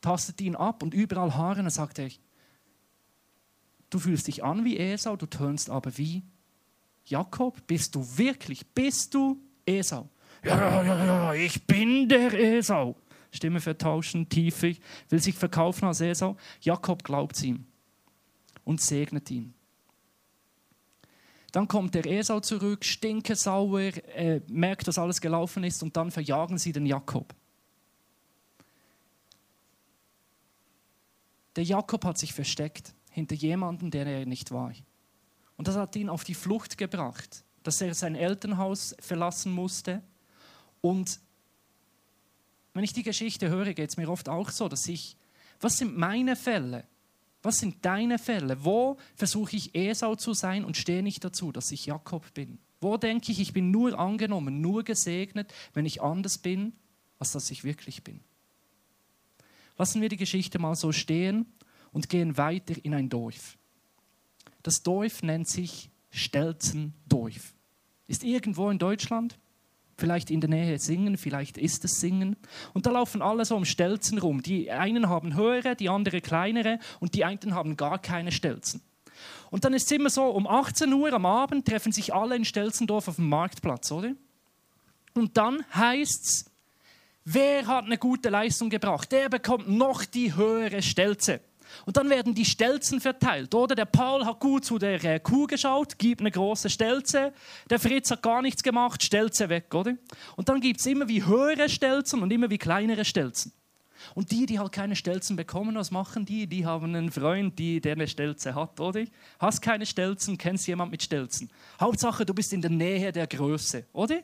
tastet 0.00 0.40
ihn 0.40 0.56
ab 0.56 0.82
und 0.82 0.94
überall 0.94 1.34
Haare. 1.34 1.58
Und 1.58 1.64
dann 1.64 1.70
sagt 1.70 1.98
er, 1.98 2.10
du 3.90 3.98
fühlst 3.98 4.26
dich 4.26 4.44
an 4.44 4.64
wie 4.64 4.76
Esau, 4.76 5.16
du 5.16 5.26
tönst 5.26 5.70
aber 5.70 5.96
wie 5.98 6.22
Jakob. 7.04 7.66
Bist 7.66 7.94
du 7.94 8.06
wirklich, 8.16 8.66
bist 8.66 9.14
du 9.14 9.40
Esau? 9.64 10.08
Ja, 10.44 10.58
ja, 10.58 10.82
ja, 10.82 11.06
ja, 11.06 11.34
ich 11.34 11.66
bin 11.66 12.08
der 12.08 12.32
Esau. 12.32 12.96
Stimme 13.32 13.60
vertauschen, 13.60 14.28
tiefer, 14.28 14.72
will 15.08 15.20
sich 15.20 15.34
verkaufen 15.34 15.86
als 15.86 16.00
Esau. 16.00 16.36
Jakob 16.60 17.04
glaubt 17.04 17.42
ihm 17.42 17.66
und 18.64 18.80
segnet 18.80 19.30
ihn. 19.30 19.52
Dann 21.52 21.68
kommt 21.68 21.94
der 21.94 22.06
Esau 22.06 22.40
zurück, 22.40 22.84
stinkesauer, 22.84 23.96
äh, 24.14 24.40
merkt, 24.48 24.88
dass 24.88 24.98
alles 24.98 25.20
gelaufen 25.20 25.64
ist 25.64 25.82
und 25.82 25.96
dann 25.96 26.10
verjagen 26.10 26.58
sie 26.58 26.72
den 26.72 26.86
Jakob. 26.86 27.34
Der 31.56 31.64
Jakob 31.64 32.04
hat 32.04 32.18
sich 32.18 32.32
versteckt 32.32 32.94
hinter 33.10 33.34
jemandem, 33.34 33.90
der 33.90 34.06
er 34.06 34.26
nicht 34.26 34.50
war. 34.50 34.72
Und 35.56 35.68
das 35.68 35.76
hat 35.76 35.96
ihn 35.96 36.10
auf 36.10 36.22
die 36.22 36.34
Flucht 36.34 36.76
gebracht, 36.76 37.44
dass 37.62 37.80
er 37.80 37.94
sein 37.94 38.14
Elternhaus 38.14 38.94
verlassen 39.00 39.52
musste. 39.52 40.02
Und 40.82 41.18
wenn 42.74 42.84
ich 42.84 42.92
die 42.92 43.02
Geschichte 43.02 43.48
höre, 43.48 43.72
geht 43.72 43.88
es 43.88 43.96
mir 43.96 44.10
oft 44.10 44.28
auch 44.28 44.50
so, 44.50 44.68
dass 44.68 44.86
ich, 44.86 45.16
was 45.60 45.78
sind 45.78 45.96
meine 45.96 46.36
Fälle? 46.36 46.84
Was 47.42 47.56
sind 47.56 47.84
deine 47.84 48.18
Fälle? 48.18 48.64
Wo 48.64 48.98
versuche 49.14 49.56
ich 49.56 49.74
Esau 49.74 50.14
zu 50.16 50.34
sein 50.34 50.64
und 50.64 50.76
stehe 50.76 51.02
nicht 51.02 51.24
dazu, 51.24 51.52
dass 51.52 51.70
ich 51.70 51.86
Jakob 51.86 52.34
bin? 52.34 52.58
Wo 52.80 52.98
denke 52.98 53.32
ich, 53.32 53.40
ich 53.40 53.54
bin 53.54 53.70
nur 53.70 53.98
angenommen, 53.98 54.60
nur 54.60 54.84
gesegnet, 54.84 55.52
wenn 55.72 55.86
ich 55.86 56.02
anders 56.02 56.38
bin, 56.38 56.74
als 57.18 57.32
dass 57.32 57.50
ich 57.50 57.64
wirklich 57.64 58.04
bin? 58.04 58.20
Lassen 59.76 60.00
wir 60.00 60.08
die 60.08 60.16
Geschichte 60.16 60.58
mal 60.58 60.74
so 60.74 60.92
stehen 60.92 61.46
und 61.92 62.08
gehen 62.08 62.36
weiter 62.36 62.74
in 62.82 62.94
ein 62.94 63.08
Dorf. 63.08 63.58
Das 64.62 64.82
Dorf 64.82 65.22
nennt 65.22 65.48
sich 65.48 65.90
Stelzendorf. 66.10 67.54
Ist 68.06 68.24
irgendwo 68.24 68.70
in 68.70 68.78
Deutschland, 68.78 69.38
vielleicht 69.96 70.30
in 70.30 70.40
der 70.40 70.50
Nähe 70.50 70.78
Singen, 70.78 71.16
vielleicht 71.16 71.58
ist 71.58 71.84
es 71.84 72.00
Singen. 72.00 72.36
Und 72.74 72.86
da 72.86 72.90
laufen 72.90 73.22
alle 73.22 73.44
so 73.44 73.56
um 73.56 73.64
Stelzen 73.64 74.18
rum. 74.18 74.42
Die 74.42 74.70
einen 74.70 75.08
haben 75.08 75.34
höhere, 75.34 75.76
die 75.76 75.88
anderen 75.88 76.22
kleinere 76.22 76.78
und 77.00 77.14
die 77.14 77.24
einen 77.24 77.54
haben 77.54 77.76
gar 77.76 77.98
keine 77.98 78.32
Stelzen. 78.32 78.82
Und 79.50 79.64
dann 79.64 79.72
ist 79.72 79.86
es 79.86 79.92
immer 79.92 80.10
so, 80.10 80.24
um 80.24 80.46
18 80.46 80.92
Uhr 80.92 81.12
am 81.12 81.26
Abend 81.26 81.66
treffen 81.66 81.92
sich 81.92 82.12
alle 82.12 82.36
in 82.36 82.44
Stelzendorf 82.44 83.08
auf 83.08 83.16
dem 83.16 83.28
Marktplatz, 83.28 83.90
oder? 83.90 84.14
Und 85.14 85.36
dann 85.36 85.64
heißt 85.74 86.24
es, 86.24 86.50
wer 87.26 87.66
hat 87.66 87.84
eine 87.84 87.98
gute 87.98 88.30
Leistung 88.30 88.70
gebracht? 88.70 89.12
Der 89.12 89.28
bekommt 89.28 89.68
noch 89.68 90.04
die 90.04 90.34
höhere 90.34 90.80
Stelze. 90.80 91.40
Und 91.84 91.96
dann 91.96 92.08
werden 92.08 92.34
die 92.34 92.44
Stelzen 92.44 93.00
verteilt, 93.00 93.54
oder? 93.54 93.74
Der 93.74 93.84
Paul 93.84 94.24
hat 94.24 94.40
gut 94.40 94.64
zu 94.64 94.78
der 94.78 95.02
äh, 95.04 95.20
Kuh 95.20 95.46
geschaut, 95.46 95.98
gibt 95.98 96.20
eine 96.20 96.30
große 96.30 96.70
Stelze. 96.70 97.32
Der 97.68 97.80
Fritz 97.80 98.10
hat 98.10 98.22
gar 98.22 98.40
nichts 98.40 98.62
gemacht, 98.62 99.02
Stelze 99.02 99.48
weg, 99.48 99.74
oder? 99.74 99.94
Und 100.36 100.48
dann 100.48 100.60
gibt 100.60 100.80
es 100.80 100.86
immer 100.86 101.08
wie 101.08 101.24
höhere 101.26 101.68
Stelzen 101.68 102.22
und 102.22 102.32
immer 102.32 102.48
wie 102.48 102.58
kleinere 102.58 103.04
Stelzen. 103.04 103.52
Und 104.14 104.30
die, 104.30 104.46
die 104.46 104.58
halt 104.58 104.72
keine 104.72 104.94
Stelzen 104.94 105.36
bekommen, 105.36 105.74
was 105.74 105.90
machen 105.90 106.24
die? 106.24 106.46
Die 106.46 106.64
haben 106.64 106.94
einen 106.94 107.10
Freund, 107.10 107.58
die, 107.58 107.80
der 107.80 107.92
eine 107.92 108.06
Stelze 108.06 108.54
hat, 108.54 108.78
oder? 108.78 109.04
Hast 109.40 109.60
keine 109.60 109.86
Stelzen, 109.86 110.38
kennst 110.38 110.68
jemand 110.68 110.92
mit 110.92 111.02
Stelzen. 111.02 111.50
Hauptsache, 111.80 112.24
du 112.24 112.32
bist 112.32 112.52
in 112.52 112.60
der 112.62 112.70
Nähe 112.70 113.10
der 113.10 113.26
Größe, 113.26 113.86
oder? 113.92 114.20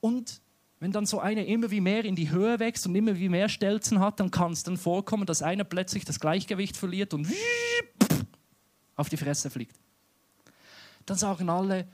Und 0.00 0.42
wenn 0.80 0.92
dann 0.92 1.04
so 1.04 1.20
einer 1.20 1.44
immer 1.44 1.70
wie 1.70 1.82
mehr 1.82 2.04
in 2.06 2.16
die 2.16 2.30
Höhe 2.30 2.58
wächst 2.58 2.86
und 2.86 2.94
immer 2.94 3.18
wie 3.18 3.28
mehr 3.28 3.50
Stelzen 3.50 4.00
hat, 4.00 4.18
dann 4.18 4.30
kann 4.30 4.52
es 4.52 4.62
dann 4.62 4.78
vorkommen, 4.78 5.26
dass 5.26 5.42
einer 5.42 5.64
plötzlich 5.64 6.06
das 6.06 6.18
Gleichgewicht 6.18 6.76
verliert 6.76 7.12
und 7.12 7.28
auf 8.96 9.10
die 9.10 9.18
Fresse 9.18 9.50
fliegt. 9.50 9.78
Dann 11.04 11.18
sagen 11.18 11.50
alle, 11.50 11.86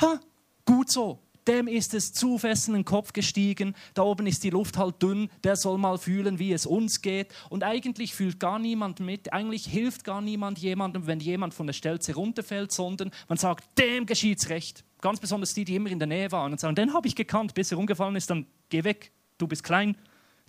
ha, 0.00 0.18
gut 0.64 0.90
so, 0.90 1.20
dem 1.46 1.68
ist 1.68 1.94
es 1.94 2.12
zu 2.12 2.38
fest 2.38 2.66
Kopf 2.84 3.12
gestiegen, 3.12 3.74
da 3.94 4.02
oben 4.02 4.26
ist 4.26 4.42
die 4.44 4.50
Luft 4.50 4.76
halt 4.76 5.02
dünn, 5.02 5.28
der 5.44 5.56
soll 5.56 5.78
mal 5.78 5.98
fühlen, 5.98 6.38
wie 6.38 6.52
es 6.52 6.66
uns 6.66 7.02
geht. 7.02 7.32
Und 7.48 7.62
eigentlich 7.62 8.14
fühlt 8.14 8.40
gar 8.40 8.58
niemand 8.58 9.00
mit, 9.00 9.32
eigentlich 9.32 9.66
hilft 9.66 10.04
gar 10.04 10.20
niemand 10.20 10.58
jemandem, 10.58 11.06
wenn 11.06 11.20
jemand 11.20 11.54
von 11.54 11.66
der 11.66 11.74
Stelze 11.74 12.14
runterfällt, 12.14 12.72
sondern 12.72 13.10
man 13.28 13.38
sagt, 13.38 13.78
dem 13.78 14.06
geschieht's 14.06 14.48
recht. 14.48 14.84
Ganz 15.00 15.20
besonders 15.20 15.54
die, 15.54 15.64
die 15.64 15.76
immer 15.76 15.90
in 15.90 15.98
der 15.98 16.08
Nähe 16.08 16.32
waren 16.32 16.52
und 16.52 16.60
sagen, 16.60 16.74
den 16.74 16.92
habe 16.92 17.06
ich 17.06 17.14
gekannt, 17.14 17.54
bis 17.54 17.70
er 17.70 17.78
umgefallen 17.78 18.16
ist, 18.16 18.30
dann 18.30 18.46
geh 18.68 18.84
weg, 18.84 19.12
du 19.38 19.46
bist 19.46 19.62
klein, 19.62 19.96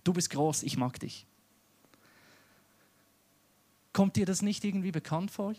du 0.04 0.12
bist 0.12 0.30
groß, 0.30 0.62
ich 0.62 0.76
mag 0.76 0.98
dich. 0.98 1.26
Kommt 3.92 4.16
dir 4.16 4.26
das 4.26 4.42
nicht 4.42 4.64
irgendwie 4.64 4.92
bekannt 4.92 5.30
vor? 5.30 5.54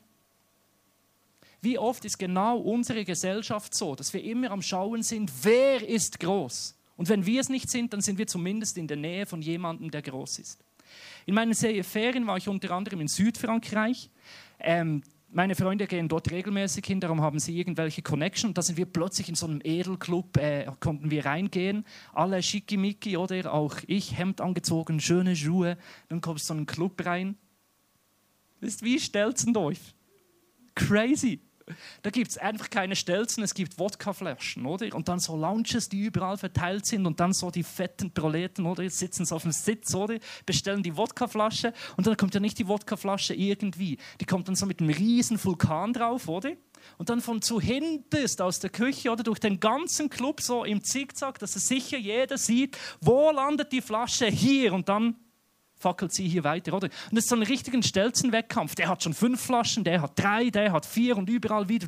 Wie 1.62 1.78
oft 1.78 2.06
ist 2.06 2.18
genau 2.18 2.58
unsere 2.58 3.04
Gesellschaft 3.04 3.74
so, 3.74 3.96
dass 3.96 4.13
wir 4.13 4.24
immer 4.24 4.51
am 4.51 4.62
Schauen 4.62 5.04
sind, 5.04 5.32
wer 5.44 5.88
ist 5.88 6.20
groß? 6.20 6.75
Und 6.96 7.10
wenn 7.10 7.25
wir 7.25 7.42
es 7.42 7.50
nicht 7.50 7.70
sind, 7.70 7.94
dann 7.94 8.01
sind 8.01 8.18
wir 8.18 8.28
zumindest 8.28 8.78
in 8.78 8.88
der 8.88 8.98
Nähe 8.98 9.25
von 9.25 9.42
jemandem, 9.42 9.92
der 9.92 10.01
groß 10.01 10.39
ist. 10.39 10.60
In 11.25 11.36
meinen 11.36 11.54
Ferien 11.54 12.28
war 12.28 12.38
ich 12.38 12.48
unter 12.48 12.72
anderem 12.72 13.01
in 13.01 13.08
Südfrankreich. 13.08 14.10
Ähm, 14.60 15.04
meine 15.32 15.54
Freunde 15.54 15.86
gehen 15.86 16.08
dort 16.08 16.32
regelmäßig 16.32 16.86
hin, 16.86 17.00
darum 17.00 17.22
haben 17.22 17.39
sie 17.39 17.58
irgendwelche 17.58 18.01
Connection. 18.01 18.50
Und 18.50 18.58
da 18.58 18.62
sind 18.62 18.78
wir 18.78 18.86
plötzlich 18.86 19.30
in 19.30 19.36
so 19.36 19.46
einem 19.46 19.62
Edelclub, 19.63 20.38
äh, 20.38 20.66
konnten 20.80 21.12
wir 21.12 21.25
reingehen. 21.25 21.86
Alle 22.13 22.42
schickimicki, 22.42 23.16
oder? 23.16 23.54
Auch 23.54 23.75
ich, 23.86 24.18
Hemd 24.18 24.42
angezogen, 24.42 25.00
schöne 25.00 25.36
Schuhe. 25.36 25.78
Dann 26.08 26.22
kommst 26.22 26.50
du 26.50 26.54
in 26.54 26.58
so 26.58 26.60
einen 26.60 26.66
Club 26.66 27.06
rein. 27.06 27.38
Das 28.60 28.72
ist 28.72 28.84
wie 28.84 29.00
Stelzendorf. 29.00 29.94
Crazy. 30.74 31.39
Da 32.02 32.10
gibt 32.10 32.32
es 32.32 32.38
einfach 32.38 32.70
keine 32.70 32.96
Stelzen, 32.96 33.44
es 33.44 33.54
gibt 33.54 33.80
Wodkaflaschen, 33.80 34.66
oder? 34.66 34.94
Und 34.96 35.08
dann 35.08 35.20
so 35.20 35.36
Lounges, 35.36 35.90
die 35.90 36.00
überall 36.00 36.38
verteilt 36.38 36.86
sind 36.86 37.06
und 37.06 37.20
dann 37.20 37.34
so 37.34 37.52
die 37.52 37.64
fetten 37.64 38.12
Proleten, 38.14 38.66
oder? 38.66 38.90
Sitzen 38.90 39.26
sie 39.26 39.36
auf 39.36 39.44
dem 39.44 39.52
Sitz, 39.52 39.94
oder? 39.96 40.18
Bestellen 40.46 40.84
die 40.84 40.96
Wodkaflasche 40.96 41.74
und 41.98 42.08
dann 42.08 42.18
kommt 42.18 42.34
ja 42.34 42.40
nicht 42.40 42.60
die 42.60 42.68
Wodkaflasche 42.68 43.34
irgendwie. 43.34 43.98
Die 44.20 44.26
kommt 44.26 44.48
dann 44.48 44.56
so 44.56 44.66
mit 44.66 44.80
einem 44.80 44.90
riesen 44.90 45.44
Vulkan 45.44 45.94
drauf, 45.94 46.28
oder? 46.28 46.52
Und 46.98 47.10
dann 47.10 47.22
von 47.22 47.42
zu 47.42 47.60
hinterst 47.60 48.42
aus 48.42 48.60
der 48.60 48.70
Küche 48.70 49.12
oder 49.12 49.24
durch 49.24 49.40
den 49.40 49.60
ganzen 49.60 50.10
Club 50.10 50.42
so 50.42 50.64
im 50.64 50.84
Zickzack, 50.84 51.40
dass 51.40 51.56
es 51.56 51.68
sicher 51.68 51.98
jeder 51.98 52.38
sieht, 52.38 52.78
wo 53.02 53.32
landet 53.32 53.72
die 53.72 53.82
Flasche 53.82 54.28
hier 54.28 54.74
und 54.74 54.90
dann 54.90 55.16
fackelt 55.80 56.14
sie 56.14 56.28
hier 56.28 56.44
weiter, 56.44 56.74
oder? 56.74 56.88
Und 57.10 57.16
das 57.16 57.24
ist 57.24 57.30
so 57.30 57.36
ein 57.36 57.44
richtiger 57.44 57.82
Stelzenwettkampf. 57.82 58.76
Der 58.76 58.90
hat 58.90 59.02
schon 59.02 59.14
fünf 59.14 59.42
Flaschen, 59.42 59.84
der 59.84 60.02
hat 60.02 60.20
drei, 60.20 60.50
der 60.50 60.72
hat 60.72 60.86
vier 60.86 61.18
und 61.18 61.30
überall 61.30 61.68
wieder. 61.70 61.88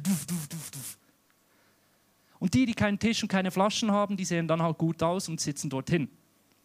Und 2.40 2.54
die, 2.54 2.66
die 2.66 2.74
keinen 2.74 2.98
Tisch 2.98 3.22
und 3.22 3.30
keine 3.30 3.52
Flaschen 3.52 3.92
haben, 3.92 4.18
die 4.18 4.26
sehen 4.26 4.48
dann 4.48 4.62
halt 4.62 4.78
gut 4.78 5.04
aus 5.04 5.30
und 5.30 5.40
sitzen 5.40 5.70
dorthin. 5.70 6.10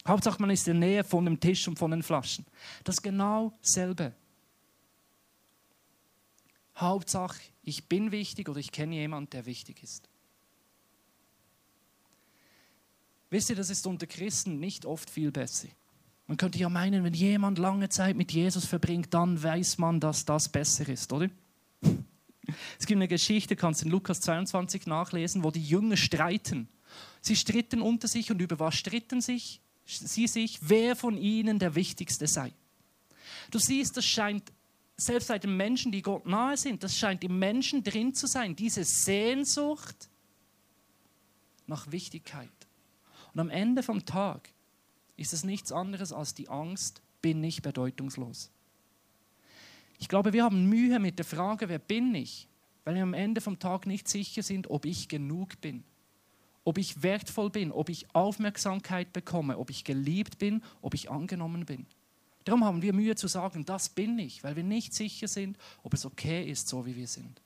Hauptsache, 0.07 0.41
man 0.41 0.51
ist 0.51 0.69
in 0.69 0.81
der 0.81 0.89
Nähe 0.89 1.05
von 1.05 1.25
dem 1.25 1.41
Tisch 1.41 1.67
und 1.67 1.79
von 1.79 1.91
den 1.91 2.03
Flaschen. 2.03 2.47
Das 2.85 2.97
ist 2.97 3.03
genau 3.03 3.53
dasselbe. 3.61 4.15
Hauptsache, 6.77 7.41
ich 7.63 7.89
bin 7.89 8.13
wichtig 8.13 8.49
oder 8.49 8.61
ich 8.61 8.71
kenne 8.71 8.95
jemanden, 8.95 9.31
der 9.31 9.47
wichtig 9.47 9.83
ist. 9.83 10.09
Wisst 13.31 13.51
ihr, 13.51 13.57
das 13.57 13.71
ist 13.71 13.87
unter 13.87 14.07
Christen 14.07 14.61
nicht 14.61 14.87
oft 14.87 15.11
viel 15.11 15.33
besser. 15.33 15.69
Man 16.27 16.37
könnte 16.37 16.59
ja 16.59 16.69
meinen, 16.69 17.05
wenn 17.05 17.15
jemand 17.15 17.59
lange 17.59 17.89
Zeit 17.89 18.17
mit 18.17 18.33
Jesus 18.33 18.65
verbringt, 18.65 19.15
dann 19.15 19.41
weiß 19.43 19.79
man, 19.79 20.01
dass 20.01 20.25
das 20.25 20.49
besser 20.49 20.89
ist, 20.89 21.13
oder? 21.13 21.29
Es 22.79 22.87
gibt 22.87 22.99
eine 22.99 23.09
Geschichte, 23.09 23.57
kannst 23.57 23.83
du 23.83 23.87
in 23.87 23.93
Lukas 23.93 24.21
22 24.21 24.87
nachlesen, 24.87 25.45
wo 25.45 25.51
die 25.51 25.65
Jünger 25.65 25.97
streiten. 25.97 26.69
Sie 27.21 27.37
stritten 27.37 27.81
unter 27.81 28.09
sich 28.09 28.31
und 28.31 28.41
über 28.41 28.59
was 28.59 28.77
stritten 28.77 29.21
sich? 29.21 29.61
sie 29.87 30.27
sich, 30.27 30.59
wer 30.63 30.97
von 30.97 31.17
ihnen 31.17 31.59
der 31.59 31.75
Wichtigste 31.75 32.27
sei. 32.27 32.53
Du 33.51 33.59
siehst, 33.59 33.97
das 33.97 34.05
scheint 34.05 34.53
selbst 34.97 35.29
bei 35.29 35.39
den 35.39 35.57
Menschen, 35.57 35.93
die 35.93 36.03
Gott 36.03 36.27
nahe 36.27 36.57
sind, 36.57 36.83
das 36.83 36.97
scheint 36.97 37.23
im 37.23 37.39
Menschen 37.39 37.85
drin 37.85 38.15
zu 38.15 38.27
sein, 38.27 38.57
diese 38.57 38.83
Sehnsucht 38.85 40.09
nach 41.67 41.91
Wichtigkeit. 41.91 42.49
Und 43.33 43.41
am 43.41 43.51
Ende 43.51 43.83
vom 43.83 44.05
Tag 44.05 44.49
ist 45.17 45.33
es 45.33 45.45
nichts 45.45 45.73
anderes 45.73 46.13
als 46.13 46.35
die 46.35 46.49
Angst, 46.49 47.03
bin 47.23 47.43
ich 47.43 47.63
bedeutungslos. 47.63 48.51
Ich 49.99 50.09
glaube, 50.09 50.33
wir 50.33 50.45
haben 50.45 50.69
Mühe 50.69 50.99
mit 50.99 51.19
der 51.19 51.25
Frage, 51.25 51.69
wer 51.69 51.79
bin 51.79 52.15
ich, 52.15 52.49
weil 52.85 52.95
wir 52.95 53.03
am 53.03 53.15
Ende 53.15 53.41
vom 53.41 53.59
Tag 53.59 53.87
nicht 53.87 54.09
sicher 54.09 54.43
sind, 54.43 54.69
ob 54.71 54.85
ich 54.85 55.09
genug 55.09 55.61
bin, 55.61 55.85
ob 56.65 56.79
ich 56.79 57.03
wertvoll 57.03 57.51
bin, 57.51 57.73
ob 57.73 57.89
ich 57.89 58.07
Aufmerksamkeit 58.15 59.13
bekomme, 59.13 59.59
ob 59.59 59.71
ich 59.71 59.85
geliebt 59.85 60.39
bin, 60.39 60.63
ob 60.83 60.95
ich 60.95 61.11
angenommen 61.11 61.65
bin. 61.65 61.87
Darum 62.45 62.65
haben 62.65 62.83
wir 62.83 62.93
Mühe 62.93 63.17
zu 63.17 63.27
sagen, 63.27 63.65
das 63.65 63.89
bin 63.89 64.19
ich, 64.19 64.45
weil 64.45 64.55
wir 64.55 64.63
nicht 64.63 64.95
sicher 64.95 65.27
sind, 65.27 65.59
ob 65.83 65.95
es 65.95 66.07
okay 66.07 66.49
ist, 66.49 66.69
so 66.69 66.87
wie 66.87 66.95
wir 66.95 67.09
sind. 67.09 67.43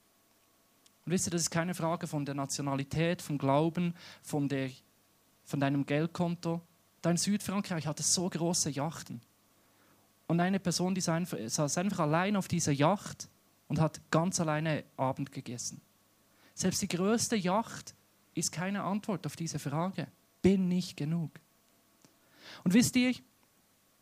Und 1.07 1.13
wisst 1.13 1.27
ihr, 1.27 1.31
das 1.31 1.43
ist 1.43 1.51
keine 1.51 1.75
Frage 1.75 2.07
von 2.07 2.27
der 2.27 2.35
Nationalität, 2.35 3.23
vom 3.23 3.39
Glauben, 3.39 3.95
von, 4.23 4.49
der, 4.49 4.71
von 5.45 5.59
deinem 5.59 5.87
Geldkonto, 5.87 6.61
da 7.03 7.11
in 7.11 7.17
Südfrankreich 7.17 7.87
hat 7.87 8.01
es 8.01 8.15
so 8.15 8.29
große 8.29 8.71
Yachten. 8.71 9.21
Und 10.27 10.41
eine 10.41 10.61
Person 10.61 10.95
die 10.95 11.01
saß 11.01 11.79
einfach 11.79 12.01
allein 12.01 12.37
auf 12.37 12.47
dieser 12.47 12.73
Yacht 12.73 13.29
und 13.69 13.81
hat 13.81 14.01
ganz 14.11 14.39
alleine 14.41 14.85
Abend 14.97 15.33
gegessen. 15.33 15.81
Selbst 16.55 16.83
die 16.83 16.89
größte 16.89 17.37
Yacht 17.37 17.95
ist 18.35 18.53
keine 18.53 18.83
Antwort 18.83 19.27
auf 19.27 19.35
diese 19.35 19.59
Frage. 19.59 20.07
Bin 20.43 20.69
nicht 20.69 20.97
genug. 20.97 21.33
Und 22.65 22.75
wisst 22.75 22.97
ihr, 22.97 23.15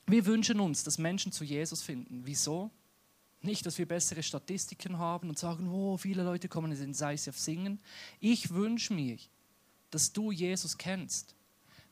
wir 0.06 0.26
wünschen 0.26 0.60
uns, 0.60 0.84
dass 0.84 0.98
Menschen 0.98 1.32
zu 1.32 1.44
Jesus 1.44 1.82
finden. 1.82 2.22
Wieso? 2.24 2.70
Nicht, 3.40 3.64
dass 3.66 3.78
wir 3.78 3.86
bessere 3.86 4.22
Statistiken 4.22 4.98
haben 4.98 5.28
und 5.28 5.38
sagen, 5.38 5.68
oh, 5.68 5.96
viele 5.96 6.24
Leute 6.24 6.48
kommen 6.48 6.72
in 6.72 6.78
den 6.78 6.94
auf 7.28 7.38
singen. 7.38 7.80
Ich 8.20 8.50
wünsche 8.50 8.92
mir, 8.92 9.16
dass 9.90 10.12
du 10.12 10.32
Jesus 10.32 10.76
kennst 10.76 11.36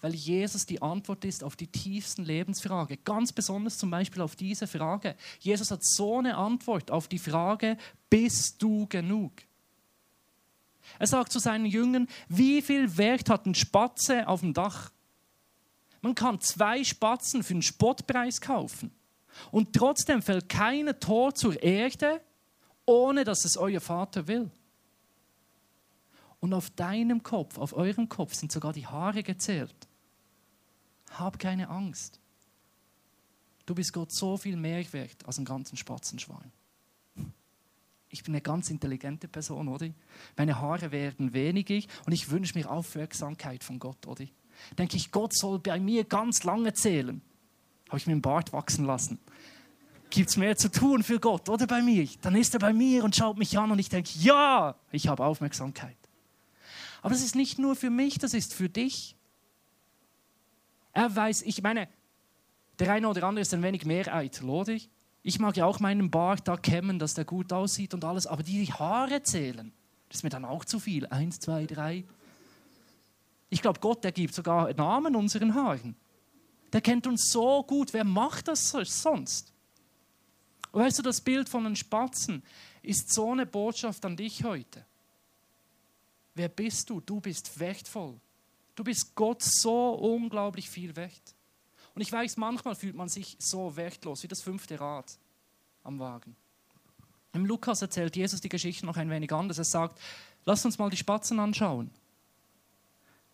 weil 0.01 0.15
Jesus 0.15 0.67
die 0.67 0.83
Antwort 0.83 1.25
ist 1.25 1.43
auf 1.43 1.57
die 1.57 1.67
tiefsten 1.67 2.25
Lebensfragen. 2.25 2.99
Ganz 3.05 3.33
besonders 3.33 3.79
zum 3.79 3.91
Beispiel 3.91 4.23
auf 4.23 4.37
diese 4.37 4.67
Frage. 4.67 5.17
Jesus 5.41 5.71
hat 5.71 5.85
so 5.85 6.19
eine 6.19 6.37
Antwort 6.37 6.91
auf 6.91 7.09
die 7.09 7.19
Frage, 7.19 7.77
bist 8.11 8.63
du 8.63 8.87
genug? 8.87 9.33
Er 10.99 11.07
sagt 11.07 11.33
zu 11.33 11.39
seinen 11.39 11.67
Jüngern, 11.67 12.09
wie 12.29 12.63
viel 12.63 12.97
Wert 12.97 13.29
hat 13.29 13.47
ein 13.47 13.55
Spatze 13.55 14.29
auf 14.29 14.41
dem 14.41 14.55
Dach? 14.55 14.91
Man 16.03 16.15
kann 16.15 16.41
zwei 16.41 16.85
Spatzen 16.85 17.43
für 17.43 17.55
einen 17.55 17.63
Spottpreis 17.63 18.41
kaufen. 18.41 18.93
Und 19.51 19.73
trotzdem 19.75 20.23
fällt 20.23 20.49
keine 20.49 20.99
Tor 20.99 21.35
zur 21.35 21.63
Erde, 21.63 22.21
ohne 22.85 23.25
dass 23.25 23.45
es 23.45 23.57
euer 23.57 23.81
Vater 23.81 24.29
will. 24.29 24.51
Und 26.41 26.55
auf 26.55 26.71
deinem 26.71 27.23
Kopf, 27.23 27.59
auf 27.59 27.73
eurem 27.73 28.09
Kopf 28.09 28.35
sind 28.35 28.53
sogar 28.53 28.73
die 28.73 28.87
Haare 28.87 29.23
gezählt. 29.23 29.86
Hab 31.13 31.39
keine 31.39 31.69
Angst. 31.69 32.21
Du 33.65 33.75
bist 33.75 33.93
Gott 33.93 34.13
so 34.13 34.37
viel 34.37 34.57
mehr 34.57 34.85
wert 34.93 35.27
als 35.27 35.39
einen 35.39 35.45
ganzen 35.45 35.77
Spatzenschwarm. 35.77 36.53
Ich 38.09 38.23
bin 38.23 38.33
eine 38.35 38.41
ganz 38.41 38.71
intelligente 38.71 39.29
Person, 39.29 39.69
oder? 39.69 39.89
Meine 40.37 40.61
Haare 40.61 40.93
werden 40.93 41.33
weniger 41.33 41.81
und 42.07 42.13
ich 42.13 42.31
wünsche 42.31 42.57
mir 42.57 42.71
Aufmerksamkeit 42.71 43.65
von 43.65 43.79
Gott, 43.79 44.07
oder? 44.07 44.25
Denke 44.79 44.97
ich, 44.97 45.11
Gott 45.11 45.35
soll 45.37 45.59
bei 45.59 45.81
mir 45.81 46.05
ganz 46.05 46.45
lange 46.45 46.73
zählen. 46.73 47.21
Habe 47.89 47.99
ich 47.99 48.07
mir 48.07 48.13
einen 48.13 48.23
Bart 48.23 48.53
wachsen 48.53 48.85
lassen. 48.85 49.19
Gibt 50.11 50.31
es 50.31 50.37
mehr 50.37 50.57
zu 50.57 50.71
tun 50.71 51.03
für 51.03 51.19
Gott, 51.19 51.49
oder 51.49 51.67
bei 51.67 51.83
mir? 51.83 52.09
Dann 52.23 52.37
ist 52.37 52.55
er 52.55 52.61
bei 52.61 52.73
mir 52.73 53.05
und 53.05 53.17
schaut 53.17 53.37
mich 53.37 53.59
an 53.59 53.73
und 53.73 53.79
ich 53.81 53.89
denke, 53.89 54.11
ja, 54.21 54.77
ich 54.93 55.09
habe 55.09 55.25
Aufmerksamkeit. 55.25 55.97
Aber 57.03 57.15
es 57.15 57.23
ist 57.23 57.35
nicht 57.35 57.59
nur 57.59 57.77
für 57.77 57.91
mich, 57.91 58.19
das 58.19 58.33
ist 58.33 58.55
für 58.55 58.69
dich. 58.69 59.16
Er 60.97 61.15
weiß, 61.15 61.43
ich 61.43 61.63
meine, 61.63 61.91
der 62.79 62.91
eine 62.91 63.07
oder 63.07 63.25
andere 63.25 63.43
ist 63.43 63.53
ein 63.53 63.63
wenig 63.63 63.85
mehr 63.85 64.15
eitel, 64.15 64.49
oder? 64.49 64.75
Ich 65.23 65.39
mag 65.39 65.55
ja 65.55 65.67
auch 65.67 65.79
meinen 65.79 66.11
Bart 66.11 66.49
da 66.49 66.57
kämmen, 66.57 66.99
dass 66.99 67.13
der 67.13 67.27
gut 67.27 67.53
aussieht 67.53 67.93
und 67.93 68.03
alles, 68.03 68.27
aber 68.27 68.43
die 68.43 68.73
Haare 68.73 69.23
zählen, 69.23 69.75
das 70.09 70.21
ist 70.21 70.23
mir 70.23 70.31
dann 70.31 70.47
auch 70.47 70.65
zu 70.65 70.81
viel. 70.81 71.07
Eins, 71.09 71.39
zwei, 71.39 71.67
drei. 71.67 72.05
Ich 73.51 73.61
glaube, 73.61 73.79
Gott, 73.81 74.05
der 74.05 74.13
gibt 74.13 74.33
sogar 74.33 74.73
Namen 74.73 75.17
unseren 75.17 75.55
Haaren. 75.55 75.97
Der 76.73 76.81
kennt 76.81 77.07
uns 77.07 77.31
so 77.31 77.63
gut. 77.63 77.93
Wer 77.93 78.05
macht 78.05 78.49
das 78.49 78.71
sonst? 78.71 79.53
Weißt 80.73 80.99
du, 80.99 81.03
das 81.03 81.21
Bild 81.21 81.51
von 81.51 81.65
den 81.65 81.77
Spatzen 81.77 82.43
ist 82.81 83.13
so 83.13 83.33
eine 83.33 83.45
Botschaft 83.45 84.03
an 84.07 84.17
dich 84.17 84.45
heute. 84.45 84.87
Wer 86.35 86.49
bist 86.49 86.89
du? 86.89 87.03
Du 87.03 87.21
bist 87.21 87.61
wertvoll. 87.61 88.19
Du 88.77 88.85
bist 88.85 89.15
Gott 89.17 89.43
so 89.43 89.95
unglaublich 89.95 90.71
viel 90.71 90.95
wert. 90.95 91.35
Und 91.95 92.03
ich 92.03 92.13
weiß, 92.13 92.37
manchmal 92.37 92.77
fühlt 92.77 92.95
man 92.95 93.09
sich 93.09 93.37
so 93.41 93.75
wertlos, 93.75 94.23
wie 94.23 94.29
das 94.29 94.43
fünfte 94.43 94.79
Rad 94.79 95.19
am 95.83 95.99
Wagen. 95.99 96.37
Im 97.33 97.47
Lukas 97.47 97.83
erzählt 97.83 98.17
Jesus 98.17 98.41
die 98.41 98.49
Geschichte 98.49 98.87
noch 98.87 98.97
ein 98.97 99.11
wenig 99.11 99.33
anders. 99.33 99.59
Er 99.59 99.65
sagt, 99.65 99.99
lass 100.45 100.65
uns 100.65 100.79
mal 100.79 100.91
die 100.91 100.97
Spatzen 100.97 101.41
anschauen. 101.41 101.91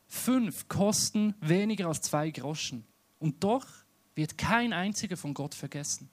Fünf 0.06 0.68
kosten 0.68 1.34
weniger 1.40 1.88
als 1.88 2.02
zwei 2.02 2.30
Groschen. 2.30 2.84
Und 3.18 3.42
doch 3.42 3.66
wird 4.14 4.38
kein 4.38 4.72
einziger 4.72 5.16
von 5.16 5.34
Gott 5.34 5.54
vergessen. 5.54 6.10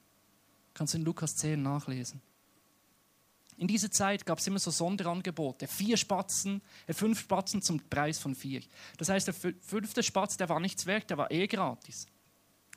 Kannst 0.73 0.93
du 0.93 0.99
in 0.99 1.05
Lukas 1.05 1.35
10 1.35 1.61
nachlesen. 1.61 2.21
In 3.59 3.67
dieser 3.67 3.91
Zeit 3.91 4.25
gab 4.25 4.39
es 4.39 4.47
immer 4.47 4.57
so 4.57 4.71
Sonderangebote. 4.71 5.67
Vier 5.67 5.97
Spatzen, 5.97 6.61
äh, 6.87 6.93
fünf 6.93 7.19
Spatzen 7.19 7.61
zum 7.61 7.81
Preis 7.89 8.17
von 8.17 8.33
vier. 8.33 8.61
Das 8.97 9.09
heißt, 9.09 9.27
der 9.27 9.33
fünfte 9.33 10.01
Spatz, 10.01 10.37
der 10.37 10.47
war 10.47 10.61
nichts 10.61 10.85
wert, 10.85 11.09
der 11.09 11.17
war 11.17 11.29
eh 11.29 11.45
gratis. 11.45 12.07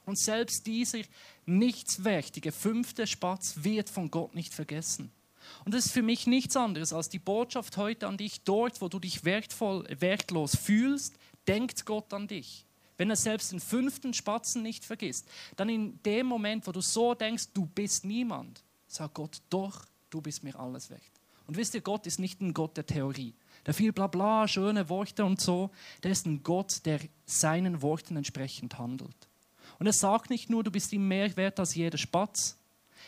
Und 0.04 0.18
selbst 0.18 0.66
dieser 0.66 0.98
nichtswertige 1.46 2.50
fünfte 2.50 3.06
Spatz 3.06 3.54
wird 3.58 3.90
von 3.90 4.10
Gott 4.10 4.34
nicht 4.34 4.52
vergessen. 4.52 5.12
Und 5.64 5.72
das 5.72 5.86
ist 5.86 5.92
für 5.92 6.02
mich 6.02 6.26
nichts 6.26 6.56
anderes 6.56 6.92
als 6.92 7.08
die 7.08 7.20
Botschaft 7.20 7.76
heute 7.76 8.08
an 8.08 8.16
dich. 8.16 8.42
Dort, 8.42 8.80
wo 8.80 8.88
du 8.88 8.98
dich 8.98 9.24
wertvoll, 9.24 9.86
wertlos 10.00 10.56
fühlst, 10.56 11.14
denkt 11.46 11.86
Gott 11.86 12.12
an 12.12 12.26
dich. 12.26 12.66
Wenn 12.96 13.08
er 13.08 13.16
selbst 13.16 13.52
den 13.52 13.60
fünften 13.60 14.14
Spatzen 14.14 14.62
nicht 14.62 14.84
vergisst, 14.84 15.28
dann 15.54 15.68
in 15.68 16.02
dem 16.02 16.26
Moment, 16.26 16.66
wo 16.66 16.72
du 16.72 16.80
so 16.80 17.14
denkst, 17.14 17.50
du 17.54 17.66
bist 17.66 18.04
niemand, 18.04 18.64
sagt 18.88 19.14
Gott, 19.14 19.40
doch, 19.48 19.86
du 20.12 20.20
bist 20.20 20.42
mir 20.44 20.58
alles 20.58 20.90
wert. 20.90 21.00
Und 21.46 21.56
wisst 21.56 21.74
ihr, 21.74 21.80
Gott 21.80 22.06
ist 22.06 22.18
nicht 22.18 22.40
ein 22.40 22.54
Gott 22.54 22.76
der 22.76 22.86
Theorie, 22.86 23.34
der 23.66 23.74
viel 23.74 23.92
Blabla, 23.92 24.46
schöne 24.46 24.88
Worte 24.88 25.24
und 25.24 25.40
so. 25.40 25.70
Der 26.02 26.12
ist 26.12 26.26
ein 26.26 26.42
Gott, 26.42 26.84
der 26.84 27.00
seinen 27.24 27.82
Worten 27.82 28.16
entsprechend 28.16 28.78
handelt. 28.78 29.28
Und 29.78 29.86
er 29.86 29.92
sagt 29.92 30.30
nicht 30.30 30.50
nur, 30.50 30.62
du 30.62 30.70
bist 30.70 30.92
ihm 30.92 31.08
mehr 31.08 31.36
wert 31.36 31.58
als 31.58 31.74
jeder 31.74 31.98
Spatz. 31.98 32.56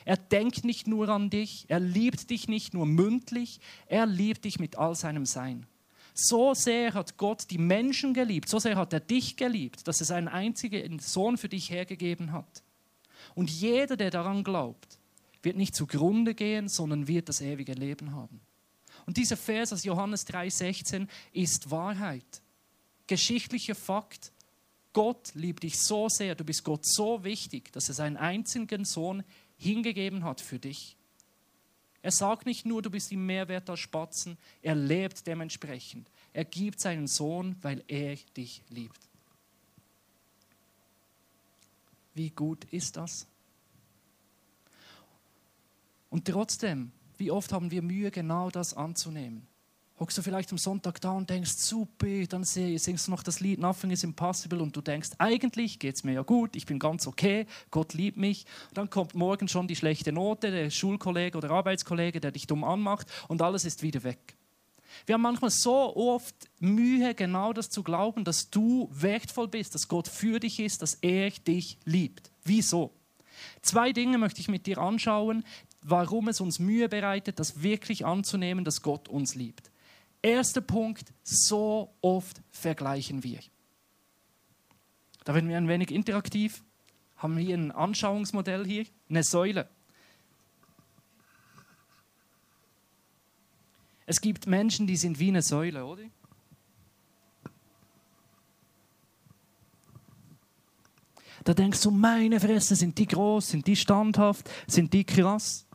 Er 0.05 0.17
denkt 0.17 0.64
nicht 0.64 0.87
nur 0.87 1.09
an 1.09 1.31
dich, 1.31 1.67
er 1.69 1.81
liebt 1.81 2.31
dich 2.31 2.49
nicht 2.49 2.75
nur 2.75 2.87
mündlich, 2.87 3.61
er 3.87 4.07
liebt 4.07 4.45
dich 4.45 4.59
mit 4.59 4.77
all 4.77 4.95
seinem 4.95 5.25
Sein. 5.25 5.67
So 6.14 6.55
sehr 6.55 6.95
hat 6.95 7.17
Gott 7.17 7.51
die 7.51 7.59
Menschen 7.59 8.14
geliebt, 8.14 8.49
so 8.49 8.59
sehr 8.59 8.77
hat 8.77 8.93
er 8.93 9.01
dich 9.01 9.37
geliebt, 9.37 9.87
dass 9.87 10.01
er 10.01 10.07
seinen 10.07 10.29
einzigen 10.29 10.99
Sohn 10.99 11.38
für 11.38 11.49
dich 11.49 11.71
hergegeben 11.71 12.33
hat. 12.33 12.62
Und 13.35 13.51
jeder, 13.51 13.97
der 13.97 14.11
daran 14.11 14.45
glaubt, 14.45 14.99
wird 15.44 15.57
nicht 15.57 15.74
zugrunde 15.74 16.35
gehen, 16.35 16.68
sondern 16.68 17.09
wird 17.09 17.28
das 17.28 17.40
ewige 17.40 17.74
Leben 17.74 18.14
haben. 18.14 18.40
Und 19.07 19.16
dieser 19.16 19.37
Vers 19.37 19.72
aus 19.72 19.85
Johannes 19.85 20.26
3,16 20.26 21.09
ist 21.33 21.70
Wahrheit. 21.70 22.42
Geschichtlicher 23.07 23.74
Fakt, 23.74 24.33
Gott 24.92 25.35
liebt 25.35 25.64
dich 25.64 25.78
so 25.78 26.09
sehr, 26.09 26.35
du 26.35 26.44
bist 26.44 26.64
Gott 26.64 26.87
so 26.87 27.24
wichtig, 27.24 27.72
dass 27.72 27.88
er 27.88 27.94
seinen 27.94 28.16
einzigen 28.16 28.85
Sohn 28.85 29.24
hingegeben 29.59 30.24
hat 30.24 30.40
für 30.40 30.59
dich. 30.59 30.96
Er 32.00 32.12
sagt 32.12 32.46
nicht 32.46 32.64
nur, 32.64 32.83
du 32.83 32.90
bist 32.90 33.11
ihm 33.12 33.26
mehr 33.26 33.48
wert 33.48 33.68
als 33.68 33.80
Spatzen, 33.80 34.38
er 34.62 34.74
lebt 34.74 35.26
dementsprechend. 35.26 36.09
Er 36.33 36.44
gibt 36.44 36.80
seinen 36.80 37.07
Sohn, 37.07 37.57
weil 37.62 37.83
er 37.88 38.16
dich 38.37 38.62
liebt. 38.68 39.00
Wie 42.14 42.30
gut 42.30 42.64
ist 42.70 42.96
das? 42.96 43.26
Und 46.09 46.27
trotzdem, 46.27 46.93
wie 47.17 47.31
oft 47.31 47.53
haben 47.53 47.71
wir 47.71 47.83
Mühe, 47.83 48.11
genau 48.11 48.51
das 48.51 48.75
anzunehmen? 48.75 49.49
hockst 49.99 50.19
du 50.19 50.23
vielleicht 50.23 50.51
am 50.51 50.59
Sonntag 50.59 51.01
da 51.01 51.12
und 51.12 51.31
denkst, 51.31 51.53
super, 51.53 52.27
dann 52.29 52.45
singst 52.45 53.07
du 53.07 53.11
noch 53.11 53.23
das 53.23 53.40
Lied 53.40 53.61
Nothing 53.61 53.90
is 53.90 54.03
Impossible 54.03 54.61
und 54.61 54.75
du 54.75 54.81
denkst, 54.81 55.11
eigentlich 55.19 55.79
geht 55.79 55.95
es 55.95 56.05
mir 56.05 56.12
ja 56.12 56.23
gut, 56.23 56.57
ich 56.57 56.67
bin 56.67 56.79
ganz 56.79 57.07
okay, 57.07 57.47
Gott 57.71 57.95
liebt 57.95 58.17
mich. 58.17 58.45
Und 58.71 58.79
dann 58.79 58.90
kommt 58.90 59.14
morgen 59.14 59.47
schon 59.49 59.69
die 59.69 59.77
schlechte 59.77 60.12
Note, 60.12 60.51
der 60.51 60.71
Schulkollege 60.71 61.38
oder 61.38 61.51
Arbeitskollege, 61.51 62.21
der 62.21 62.33
dich 62.33 62.47
dumm 62.47 62.64
anmacht 62.64 63.07
und 63.29 63.40
alles 63.40 63.64
ist 63.64 63.83
wieder 63.83 64.03
weg. 64.03 64.37
Wir 65.07 65.14
haben 65.14 65.23
manchmal 65.23 65.51
so 65.51 65.97
oft 65.97 66.35
Mühe, 66.61 67.14
genau 67.14 67.53
das 67.53 67.71
zu 67.71 67.83
glauben, 67.83 68.25
dass 68.25 68.51
du 68.51 68.88
wertvoll 68.93 69.49
bist, 69.49 69.75
dass 69.75 69.88
Gott 69.88 70.07
für 70.09 70.38
dich 70.38 70.61
ist, 70.61 70.83
dass 70.83 70.95
er 70.95 71.31
dich 71.31 71.79
liebt. 71.85 72.31
Wieso? 72.45 72.93
Zwei 73.62 73.93
Dinge 73.93 74.19
möchte 74.19 74.40
ich 74.40 74.49
mit 74.49 74.67
dir 74.67 74.79
anschauen, 74.79 75.45
warum 75.85 76.29
es 76.29 76.40
uns 76.40 76.59
Mühe 76.59 76.88
bereitet, 76.88 77.38
das 77.38 77.62
wirklich 77.62 78.05
anzunehmen, 78.05 78.64
dass 78.64 78.83
Gott 78.83 79.09
uns 79.09 79.35
liebt. 79.35 79.70
Erster 80.23 80.62
Punkt, 80.62 81.12
so 81.23 81.94
oft 82.01 82.40
vergleichen 82.51 83.23
wir. 83.23 83.40
Da 85.25 85.35
werden 85.35 85.49
wir 85.49 85.59
ein 85.59 85.68
wenig 85.68 85.90
interaktiv, 85.90 86.64
haben 87.16 87.37
hier 87.37 87.57
ein 87.57 87.70
Anschauungsmodell 87.70 88.66
hier, 88.66 88.87
eine 89.09 89.23
Säule. 89.23 89.68
Es 94.07 94.20
gibt 94.20 94.47
Menschen, 94.47 94.87
die 94.87 94.97
sind 94.97 95.18
wie 95.18 95.29
eine 95.29 95.42
Säule, 95.42 95.85
oder? 95.85 96.05
Da 101.44 101.53
denkst 101.53 101.83
du, 101.83 101.90
meine 101.90 102.40
Fresse, 102.40 102.75
sind 102.75 102.97
die 102.97 103.07
groß, 103.07 103.51
sind 103.51 103.66
die 103.66 103.77
standhaft, 103.77 104.49
sind 104.66 104.94
die 104.94 105.05
krass? 105.05 105.66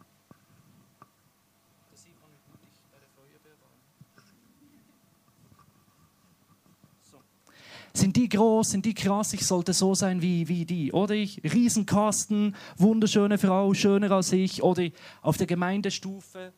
Sind 7.94 8.16
die 8.16 8.30
groß, 8.30 8.72
sind 8.72 8.86
die 8.86 8.94
krass, 8.94 9.34
ich 9.34 9.46
sollte 9.46 9.74
so 9.74 9.96
sein 9.96 10.22
wie, 10.22 10.48
wie 10.48 10.66
die. 10.66 10.92
Oder 10.92 11.16
ich, 11.16 11.42
Riesenkasten, 11.44 12.56
wunderschöne 12.78 13.38
Frau, 13.38 13.74
schöner 13.74 14.12
als 14.12 14.32
ich. 14.32 14.64
Oder 14.64 14.90
auf 15.22 15.38
der 15.38 15.48
Gemeindestufe, 15.48 16.54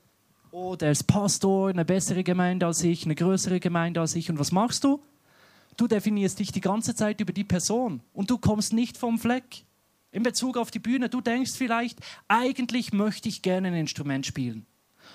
oh, 0.52 0.76
der 0.76 0.91
ist 0.91 1.04
Pastor, 1.04 1.70
eine 1.70 1.86
bessere 1.86 2.24
Gemeinde 2.24 2.65
als 2.65 2.84
ich, 2.84 3.06
eine 3.06 3.15
größere 3.15 3.60
Gemeinde 3.60 4.02
als 4.02 4.15
ich. 4.15 4.30
Und 4.30 4.39
was 4.39 4.52
machst 4.52 4.84
du? 4.84 5.02
Du 5.78 5.88
definierst 5.88 6.39
dich 6.39 6.52
die 6.52 6.62
ganze 6.62 6.96
Zeit 6.96 7.22
über 7.22 7.34
die 7.34 7.44
Person 7.44 8.02
und 8.13 8.30
du 8.30 8.38
kommst 8.38 8.74
nicht 8.74 8.98
vom 8.98 9.17
Fleck. 9.17 9.65
In 10.12 10.24
Bezug 10.24 10.58
auf 10.58 10.72
die 10.72 10.80
Bühne, 10.80 11.08
du 11.08 11.22
denkst 11.22 11.54
vielleicht, 11.54 12.00
eigentlich 12.28 12.91
möchte 12.91 13.30
ich 13.30 13.41
gerne 13.41 13.70
ein 13.70 13.76
Instrument 13.76 14.26
spielen. 14.26 14.65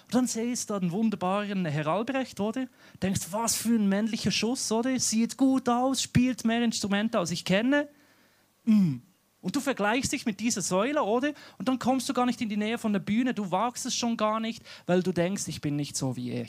Und 0.04 0.14
dann 0.14 0.26
siehst 0.26 0.70
du 0.70 0.78
den 0.78 0.92
wunderbaren 0.92 1.64
Herr 1.66 1.86
Albrecht, 1.86 2.40
oder? 2.40 2.68
Denkst, 3.02 3.28
was 3.30 3.56
für 3.56 3.76
ein 3.76 3.88
männlicher 3.88 4.30
Schuss, 4.30 4.70
oder? 4.70 4.98
Sieht 4.98 5.36
gut 5.36 5.68
aus, 5.68 6.02
spielt 6.02 6.44
mehr 6.44 6.62
Instrumente, 6.62 7.18
als 7.18 7.30
ich 7.30 7.44
kenne. 7.44 7.88
Mm. 8.64 8.96
Und 9.40 9.54
du 9.54 9.60
vergleichst 9.60 10.12
dich 10.12 10.26
mit 10.26 10.40
dieser 10.40 10.62
Säule, 10.62 11.02
oder? 11.02 11.32
Und 11.58 11.68
dann 11.68 11.78
kommst 11.78 12.08
du 12.08 12.14
gar 12.14 12.26
nicht 12.26 12.40
in 12.40 12.48
die 12.48 12.56
Nähe 12.56 12.78
von 12.78 12.92
der 12.92 13.00
Bühne, 13.00 13.32
du 13.32 13.50
wagst 13.50 13.86
es 13.86 13.94
schon 13.94 14.16
gar 14.16 14.40
nicht, 14.40 14.62
weil 14.86 15.02
du 15.02 15.12
denkst, 15.12 15.44
ich 15.46 15.60
bin 15.60 15.76
nicht 15.76 15.96
so 15.96 16.16
wie 16.16 16.30
er. 16.30 16.46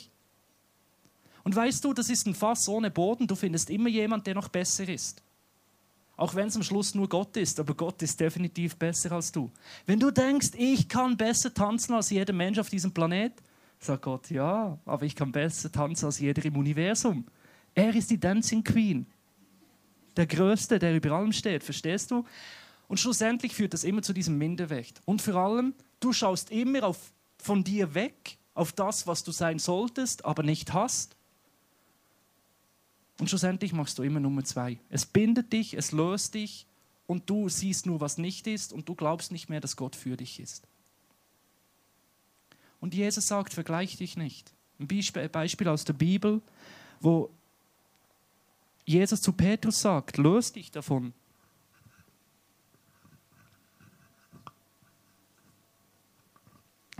Und 1.44 1.54
weißt 1.54 1.84
du, 1.84 1.94
das 1.94 2.10
ist 2.10 2.26
ein 2.26 2.34
Fass 2.34 2.68
ohne 2.68 2.90
Boden, 2.90 3.26
du 3.26 3.36
findest 3.36 3.70
immer 3.70 3.88
jemand, 3.88 4.26
der 4.26 4.34
noch 4.34 4.48
besser 4.48 4.88
ist. 4.88 5.22
Auch 6.18 6.34
wenn 6.34 6.48
es 6.48 6.56
am 6.56 6.62
Schluss 6.62 6.94
nur 6.94 7.08
Gott 7.08 7.34
ist, 7.38 7.58
aber 7.58 7.74
Gott 7.74 8.02
ist 8.02 8.20
definitiv 8.20 8.76
besser 8.76 9.12
als 9.12 9.32
du. 9.32 9.50
Wenn 9.86 10.00
du 10.00 10.10
denkst, 10.10 10.50
ich 10.58 10.86
kann 10.88 11.16
besser 11.16 11.54
tanzen 11.54 11.94
als 11.94 12.10
jeder 12.10 12.34
Mensch 12.34 12.58
auf 12.58 12.68
diesem 12.68 12.92
Planet, 12.92 13.32
Sagt 13.80 14.02
Gott, 14.02 14.30
ja, 14.30 14.78
aber 14.84 15.06
ich 15.06 15.14
kann 15.14 15.30
besser 15.30 15.70
tanzen 15.70 16.06
als 16.06 16.18
jeder 16.18 16.44
im 16.44 16.56
Universum. 16.56 17.24
Er 17.74 17.94
ist 17.94 18.10
die 18.10 18.18
Dancing 18.18 18.64
Queen. 18.64 19.06
Der 20.16 20.26
Größte, 20.26 20.80
der 20.80 20.96
über 20.96 21.12
allem 21.12 21.32
steht, 21.32 21.62
verstehst 21.62 22.10
du? 22.10 22.24
Und 22.88 22.98
schlussendlich 22.98 23.54
führt 23.54 23.74
das 23.74 23.84
immer 23.84 24.02
zu 24.02 24.12
diesem 24.12 24.36
Minderwert. 24.36 25.00
Und 25.04 25.22
vor 25.22 25.36
allem, 25.36 25.74
du 26.00 26.12
schaust 26.12 26.50
immer 26.50 26.82
auf, 26.82 27.12
von 27.40 27.62
dir 27.62 27.94
weg, 27.94 28.38
auf 28.54 28.72
das, 28.72 29.06
was 29.06 29.22
du 29.22 29.30
sein 29.30 29.60
solltest, 29.60 30.24
aber 30.24 30.42
nicht 30.42 30.72
hast. 30.72 31.14
Und 33.18 33.28
schlussendlich 33.28 33.72
machst 33.72 33.98
du 33.98 34.02
immer 34.02 34.20
Nummer 34.20 34.44
zwei. 34.44 34.78
Es 34.90 35.04
bindet 35.04 35.52
dich, 35.52 35.74
es 35.74 35.92
löst 35.92 36.34
dich 36.34 36.66
und 37.06 37.28
du 37.28 37.48
siehst 37.48 37.86
nur, 37.86 38.00
was 38.00 38.18
nicht 38.18 38.46
ist 38.46 38.72
und 38.72 38.88
du 38.88 38.94
glaubst 38.94 39.32
nicht 39.32 39.48
mehr, 39.48 39.60
dass 39.60 39.76
Gott 39.76 39.96
für 39.96 40.16
dich 40.16 40.38
ist. 40.40 40.66
Und 42.80 42.94
Jesus 42.94 43.26
sagt, 43.26 43.54
vergleich 43.54 43.96
dich 43.96 44.16
nicht. 44.16 44.52
Ein 44.78 44.86
Beispiel 44.86 45.68
aus 45.68 45.84
der 45.84 45.94
Bibel, 45.94 46.40
wo 47.00 47.30
Jesus 48.84 49.20
zu 49.20 49.32
Petrus 49.32 49.80
sagt, 49.80 50.16
löst 50.16 50.54
dich 50.54 50.70
davon. 50.70 51.12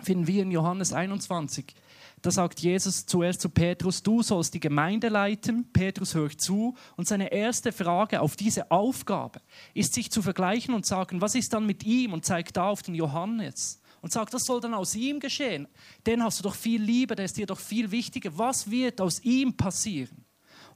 Finden 0.03 0.27
wir 0.27 0.43
in 0.43 0.51
Johannes 0.51 0.93
21. 0.93 1.75
Da 2.23 2.31
sagt 2.31 2.61
Jesus 2.61 3.07
zuerst 3.07 3.41
zu 3.41 3.49
Petrus, 3.49 4.03
du 4.03 4.23
sollst 4.23 4.55
die 4.55 4.61
Gemeinde 4.61 5.09
leiten. 5.09 5.71
Petrus 5.73 6.15
hört 6.15 6.41
zu 6.41 6.75
und 6.97 7.07
seine 7.07 7.33
erste 7.33 7.73
Frage 7.73 8.21
auf 8.21 8.35
diese 8.35 8.71
Aufgabe 8.71 9.41
ist, 9.75 9.95
sich 9.95 10.11
zu 10.11 10.23
vergleichen 10.23 10.75
und 10.75 10.87
sagen, 10.87 11.21
was 11.21 11.35
ist 11.35 11.53
dann 11.53 11.67
mit 11.67 11.85
ihm? 11.85 12.13
Und 12.13 12.25
zeigt 12.25 12.57
da 12.57 12.69
auf 12.69 12.83
den 12.83 12.95
Johannes 12.95 13.81
und 14.01 14.13
sagt, 14.13 14.33
was 14.33 14.45
soll 14.45 14.61
dann 14.61 14.75
aus 14.75 14.95
ihm 14.95 15.21
geschehen? 15.21 15.69
Den 16.07 16.23
hast 16.23 16.39
du 16.39 16.43
doch 16.43 16.55
viel 16.55 16.83
lieber, 16.83 17.15
der 17.15 17.25
ist 17.25 17.37
dir 17.37 17.47
doch 17.47 17.61
viel 17.61 17.91
wichtiger. 17.91 18.37
Was 18.37 18.71
wird 18.71 19.01
aus 19.01 19.21
ihm 19.21 19.57
passieren? 19.57 20.25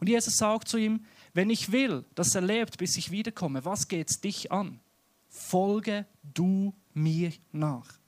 Und 0.00 0.09
Jesus 0.09 0.37
sagt 0.37 0.68
zu 0.68 0.76
ihm, 0.78 1.05
wenn 1.35 1.50
ich 1.50 1.72
will, 1.72 2.05
dass 2.14 2.35
er 2.35 2.42
lebt, 2.42 2.78
bis 2.78 2.96
ich 2.96 3.11
wiederkomme, 3.11 3.64
was 3.64 3.88
geht 3.88 4.11
es 4.11 4.20
dich 4.20 4.52
an? 4.52 4.81
Folge 5.28 6.07
du 6.22 6.74
mir 6.92 7.33
nach. 7.52 8.02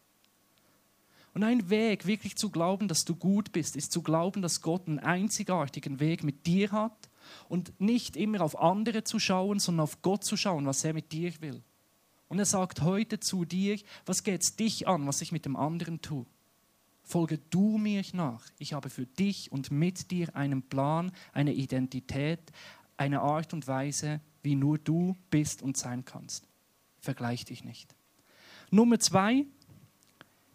Und 1.34 1.42
ein 1.42 1.68
Weg, 1.68 2.06
wirklich 2.06 2.36
zu 2.36 2.48
glauben, 2.48 2.86
dass 2.86 3.04
du 3.04 3.16
gut 3.16 3.50
bist, 3.50 3.74
ist 3.74 3.90
zu 3.90 4.02
glauben, 4.02 4.40
dass 4.40 4.60
Gott 4.60 4.86
einen 4.86 5.00
einzigartigen 5.00 5.98
Weg 5.98 6.22
mit 6.22 6.46
dir 6.46 6.70
hat 6.70 7.10
und 7.48 7.78
nicht 7.80 8.16
immer 8.16 8.40
auf 8.40 8.58
andere 8.58 9.02
zu 9.02 9.18
schauen, 9.18 9.58
sondern 9.58 9.82
auf 9.82 10.00
Gott 10.00 10.24
zu 10.24 10.36
schauen, 10.36 10.64
was 10.66 10.84
er 10.84 10.94
mit 10.94 11.10
dir 11.10 11.32
will. 11.40 11.62
Und 12.28 12.38
er 12.38 12.44
sagt 12.46 12.82
heute 12.82 13.18
zu 13.18 13.44
dir, 13.44 13.78
was 14.06 14.22
geht 14.22 14.42
es 14.42 14.56
dich 14.56 14.86
an, 14.86 15.06
was 15.06 15.20
ich 15.20 15.32
mit 15.32 15.44
dem 15.44 15.56
anderen 15.56 16.00
tue? 16.00 16.24
Folge 17.02 17.38
du 17.50 17.78
mir 17.78 18.02
nach. 18.12 18.46
Ich 18.58 18.72
habe 18.72 18.88
für 18.88 19.04
dich 19.04 19.52
und 19.52 19.70
mit 19.70 20.10
dir 20.10 20.34
einen 20.36 20.62
Plan, 20.62 21.12
eine 21.32 21.52
Identität, 21.52 22.40
eine 22.96 23.20
Art 23.20 23.52
und 23.52 23.66
Weise, 23.66 24.20
wie 24.42 24.54
nur 24.54 24.78
du 24.78 25.16
bist 25.30 25.62
und 25.62 25.76
sein 25.76 26.04
kannst. 26.04 26.48
Vergleich 27.00 27.44
dich 27.44 27.64
nicht. 27.64 27.94
Nummer 28.70 28.98
zwei, 28.98 29.46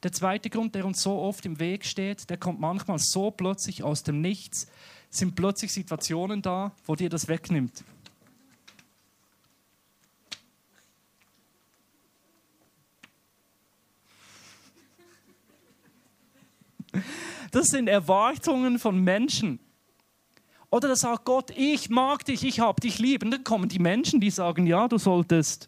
der 0.04 0.12
zweite 0.12 0.50
Grund, 0.50 0.76
der 0.76 0.86
uns 0.86 1.02
so 1.02 1.20
oft 1.20 1.46
im 1.46 1.60
Weg 1.60 1.86
steht, 1.86 2.30
der 2.30 2.38
kommt 2.38 2.60
manchmal 2.60 3.00
so 3.00 3.32
plötzlich 3.32 3.84
aus 3.84 4.04
dem 4.04 4.22
Nichts, 4.22 4.68
sind 5.10 5.36
plötzlich 5.36 5.74
Situationen 5.74 6.42
da, 6.42 6.72
wo 6.86 6.96
dir 6.96 7.10
das 7.10 7.28
wegnimmt. 7.28 7.84
Das 17.52 17.68
sind 17.68 17.88
Erwartungen 17.88 18.80
von 18.80 19.04
Menschen. 19.04 19.60
Oder 20.70 20.88
da 20.88 20.96
sagt 20.96 21.26
Gott, 21.26 21.52
ich 21.56 21.90
mag 21.90 22.26
dich, 22.26 22.44
ich 22.44 22.60
habe 22.60 22.80
dich 22.80 23.00
lieb. 23.00 23.24
Und 23.24 23.32
dann 23.32 23.44
kommen 23.44 23.70
die 23.70 23.80
Menschen, 23.80 24.20
die 24.20 24.30
sagen, 24.30 24.68
ja, 24.68 24.88
du 24.88 24.98
solltest 24.98 25.68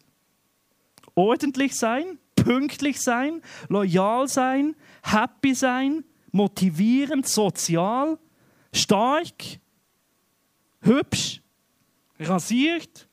ordentlich 1.14 1.74
sein, 1.74 2.18
pünktlich 2.42 3.00
sein, 3.00 3.42
loyal 3.68 4.28
sein, 4.28 4.74
happy 5.02 5.54
sein, 5.54 6.04
motivierend, 6.32 7.28
sozial, 7.28 8.18
stark, 8.72 9.60
hübsch, 10.80 11.40
rasiert, 12.18 13.06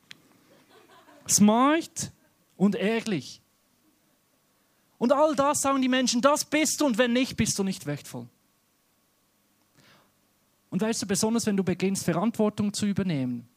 smart 1.27 2.11
und 2.57 2.75
ehrlich. 2.75 3.41
Und 4.97 5.13
all 5.13 5.35
das 5.35 5.61
sagen 5.61 5.81
die 5.81 5.87
Menschen, 5.87 6.21
das 6.21 6.43
bist 6.43 6.81
du 6.81 6.85
und 6.85 6.97
wenn 6.97 7.13
nicht, 7.13 7.37
bist 7.37 7.57
du 7.57 7.63
nicht 7.63 7.85
wertvoll. 7.85 8.27
Und 10.69 10.81
weißt 10.81 11.01
du, 11.01 11.07
besonders 11.07 11.45
wenn 11.45 11.57
du 11.57 11.63
beginnst, 11.63 12.03
Verantwortung 12.05 12.73
zu 12.73 12.85
übernehmen, 12.85 13.47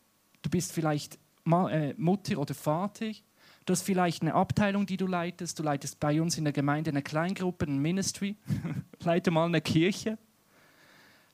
du 0.41 0.51
bist 0.51 0.73
vielleicht 0.73 1.19
äh, 1.47 1.95
Mutter 1.95 2.39
oder 2.39 2.55
Vater, 2.55 3.11
Du 3.65 3.73
hast 3.73 3.83
vielleicht 3.83 4.23
eine 4.23 4.35
Abteilung, 4.35 4.87
die 4.87 4.97
du 4.97 5.07
leitest. 5.07 5.59
Du 5.59 5.63
leitest 5.63 6.01
bei 6.01 6.21
uns 6.21 6.37
in 6.37 6.45
der 6.45 6.53
Gemeinde 6.53 6.91
eine 6.91 7.03
Kleingruppe, 7.03 7.67
ein 7.67 7.79
Ministry. 7.79 8.37
Leite 9.05 9.31
mal 9.31 9.47
eine 9.47 9.61
Kirche. 9.61 10.19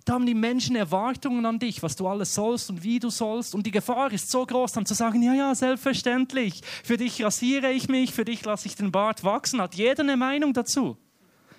Da 0.05 0.15
haben 0.15 0.27
die 0.27 0.35
Menschen 0.35 0.75
Erwartungen 0.75 1.45
an 1.45 1.59
dich, 1.59 1.83
was 1.83 1.97
du 1.97 2.09
alles 2.09 2.35
sollst 2.35 2.71
und 2.71 2.83
wie 2.83 2.99
du 2.99 3.11
sollst. 3.11 3.55
Und 3.55 3.67
die 3.67 3.71
Gefahr 3.71 4.11
ist 4.13 4.31
so 4.31 4.45
groß, 4.45 4.73
dann 4.73 4.87
zu 4.87 4.95
sagen, 4.95 5.23
ja, 5.23 5.35
ja, 5.35 5.55
selbstverständlich. 5.55 6.63
Für 6.83 6.97
dich 6.97 7.23
rasiere 7.23 7.71
ich 7.73 7.89
mich, 7.89 8.15
für 8.15 8.25
dich 8.25 8.45
lasse 8.45 8.69
ich 8.69 8.75
den 8.75 8.91
Bart 8.91 9.23
wachsen. 9.25 9.61
Hat 9.61 9.75
jeder 9.75 10.03
eine 10.03 10.17
Meinung 10.17 10.55
dazu. 10.55 10.97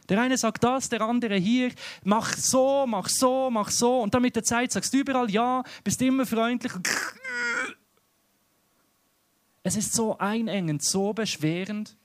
Der 0.10 0.20
eine 0.20 0.38
sagt 0.38 0.64
das, 0.64 0.90
der 0.90 1.02
andere 1.02 1.36
hier, 1.36 1.72
mach 2.04 2.36
so, 2.36 2.86
mach 2.88 3.08
so, 3.08 3.52
mach 3.52 3.70
so. 3.70 4.02
Und 4.02 4.16
dann 4.16 4.24
mit 4.24 4.36
der 4.36 4.44
Zeit 4.44 4.72
sagst 4.72 4.94
du 4.94 4.98
überall 4.98 5.30
ja, 5.30 5.64
bist 5.84 6.02
immer 6.02 6.26
freundlich. 6.26 6.72
Es 9.64 9.76
ist 9.76 9.94
so 9.94 10.18
einengend, 10.18 10.84
so 10.84 11.14
beschwerend. 11.14 11.98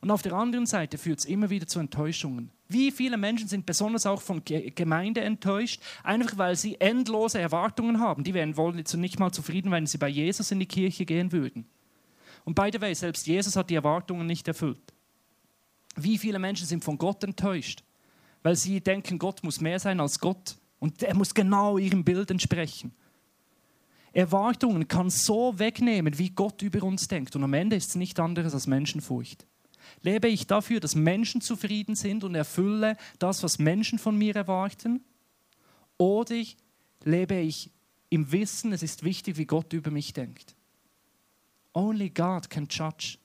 Und 0.00 0.10
auf 0.10 0.22
der 0.22 0.34
anderen 0.34 0.66
Seite 0.66 0.98
führt 0.98 1.20
es 1.20 1.24
immer 1.24 1.50
wieder 1.50 1.66
zu 1.66 1.78
Enttäuschungen. 1.78 2.50
Wie 2.68 2.90
viele 2.90 3.16
Menschen 3.16 3.48
sind 3.48 3.66
besonders 3.66 4.06
auch 4.06 4.20
von 4.20 4.42
Gemeinde 4.44 5.20
enttäuscht, 5.20 5.80
einfach 6.02 6.36
weil 6.36 6.56
sie 6.56 6.80
endlose 6.80 7.38
Erwartungen 7.38 8.00
haben. 8.00 8.24
Die 8.24 8.34
wären 8.34 8.56
wohl 8.56 8.74
nicht 8.74 9.18
mal 9.18 9.32
zufrieden, 9.32 9.70
wenn 9.70 9.86
sie 9.86 9.98
bei 9.98 10.08
Jesus 10.08 10.50
in 10.50 10.60
die 10.60 10.66
Kirche 10.66 11.04
gehen 11.04 11.32
würden. 11.32 11.66
Und 12.44 12.54
by 12.54 12.70
the 12.72 12.80
way, 12.80 12.94
selbst 12.94 13.26
Jesus 13.26 13.56
hat 13.56 13.70
die 13.70 13.74
Erwartungen 13.74 14.26
nicht 14.26 14.46
erfüllt. 14.48 14.92
Wie 15.96 16.18
viele 16.18 16.38
Menschen 16.38 16.66
sind 16.66 16.84
von 16.84 16.98
Gott 16.98 17.22
enttäuscht, 17.24 17.82
weil 18.42 18.56
sie 18.56 18.80
denken, 18.80 19.18
Gott 19.18 19.42
muss 19.42 19.60
mehr 19.60 19.78
sein 19.78 20.00
als 20.00 20.18
Gott 20.18 20.56
und 20.80 21.02
er 21.02 21.14
muss 21.14 21.34
genau 21.34 21.78
ihrem 21.78 22.04
Bild 22.04 22.30
entsprechen. 22.30 22.92
Erwartungen 24.14 24.86
kann 24.86 25.10
so 25.10 25.58
wegnehmen, 25.58 26.18
wie 26.18 26.30
Gott 26.30 26.62
über 26.62 26.84
uns 26.84 27.08
denkt. 27.08 27.34
Und 27.34 27.42
am 27.42 27.52
Ende 27.52 27.76
ist 27.76 27.90
es 27.90 27.94
nicht 27.96 28.20
anderes 28.20 28.54
als 28.54 28.66
Menschenfurcht. 28.66 29.46
Lebe 30.02 30.28
ich 30.28 30.46
dafür, 30.46 30.80
dass 30.80 30.94
Menschen 30.94 31.40
zufrieden 31.40 31.96
sind 31.96 32.24
und 32.24 32.34
erfülle 32.34 32.96
das, 33.18 33.42
was 33.42 33.58
Menschen 33.58 33.98
von 33.98 34.16
mir 34.16 34.34
erwarten? 34.36 35.04
Oder 35.98 36.42
lebe 37.02 37.34
ich 37.40 37.70
im 38.08 38.30
Wissen, 38.30 38.72
es 38.72 38.82
ist 38.82 39.02
wichtig, 39.02 39.36
wie 39.36 39.46
Gott 39.46 39.72
über 39.72 39.90
mich 39.90 40.12
denkt? 40.12 40.54
Only 41.72 42.10
God 42.10 42.48
can 42.48 42.68
judge. 42.70 43.18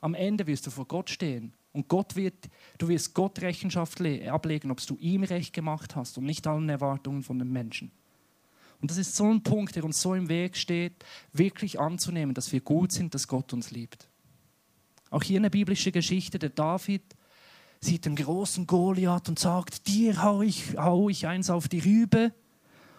Am 0.00 0.14
Ende 0.14 0.46
wirst 0.46 0.66
du 0.66 0.70
vor 0.70 0.86
Gott 0.86 1.10
stehen 1.10 1.54
und 1.72 1.88
Gott 1.88 2.14
wird, 2.14 2.48
du 2.78 2.88
wirst 2.88 3.14
Gott 3.14 3.40
Rechenschaft 3.40 4.00
ablegen, 4.00 4.70
ob 4.70 4.86
du 4.86 4.96
ihm 4.98 5.24
recht 5.24 5.52
gemacht 5.52 5.96
hast 5.96 6.18
und 6.18 6.24
nicht 6.24 6.46
allen 6.46 6.68
Erwartungen 6.68 7.24
von 7.24 7.38
den 7.38 7.50
Menschen. 7.50 7.90
Und 8.80 8.90
das 8.90 8.98
ist 8.98 9.16
so 9.16 9.24
ein 9.24 9.42
Punkt, 9.42 9.76
der 9.76 9.84
uns 9.84 10.00
so 10.00 10.14
im 10.14 10.28
Weg 10.28 10.56
steht, 10.56 11.04
wirklich 11.32 11.80
anzunehmen, 11.80 12.34
dass 12.34 12.52
wir 12.52 12.60
gut 12.60 12.92
sind, 12.92 13.14
dass 13.14 13.28
Gott 13.28 13.52
uns 13.52 13.70
liebt. 13.70 14.08
Auch 15.10 15.22
hier 15.22 15.38
eine 15.38 15.50
biblische 15.50 15.92
Geschichte, 15.92 16.38
der 16.38 16.50
David 16.50 17.02
sieht 17.80 18.04
den 18.04 18.16
großen 18.16 18.66
Goliath 18.66 19.28
und 19.28 19.38
sagt, 19.38 19.86
dir 19.86 20.22
hau 20.22 20.42
ich, 20.42 20.76
hau 20.76 21.08
ich 21.08 21.26
eins 21.26 21.50
auf 21.50 21.68
die 21.68 21.78
Rübe. 21.78 22.32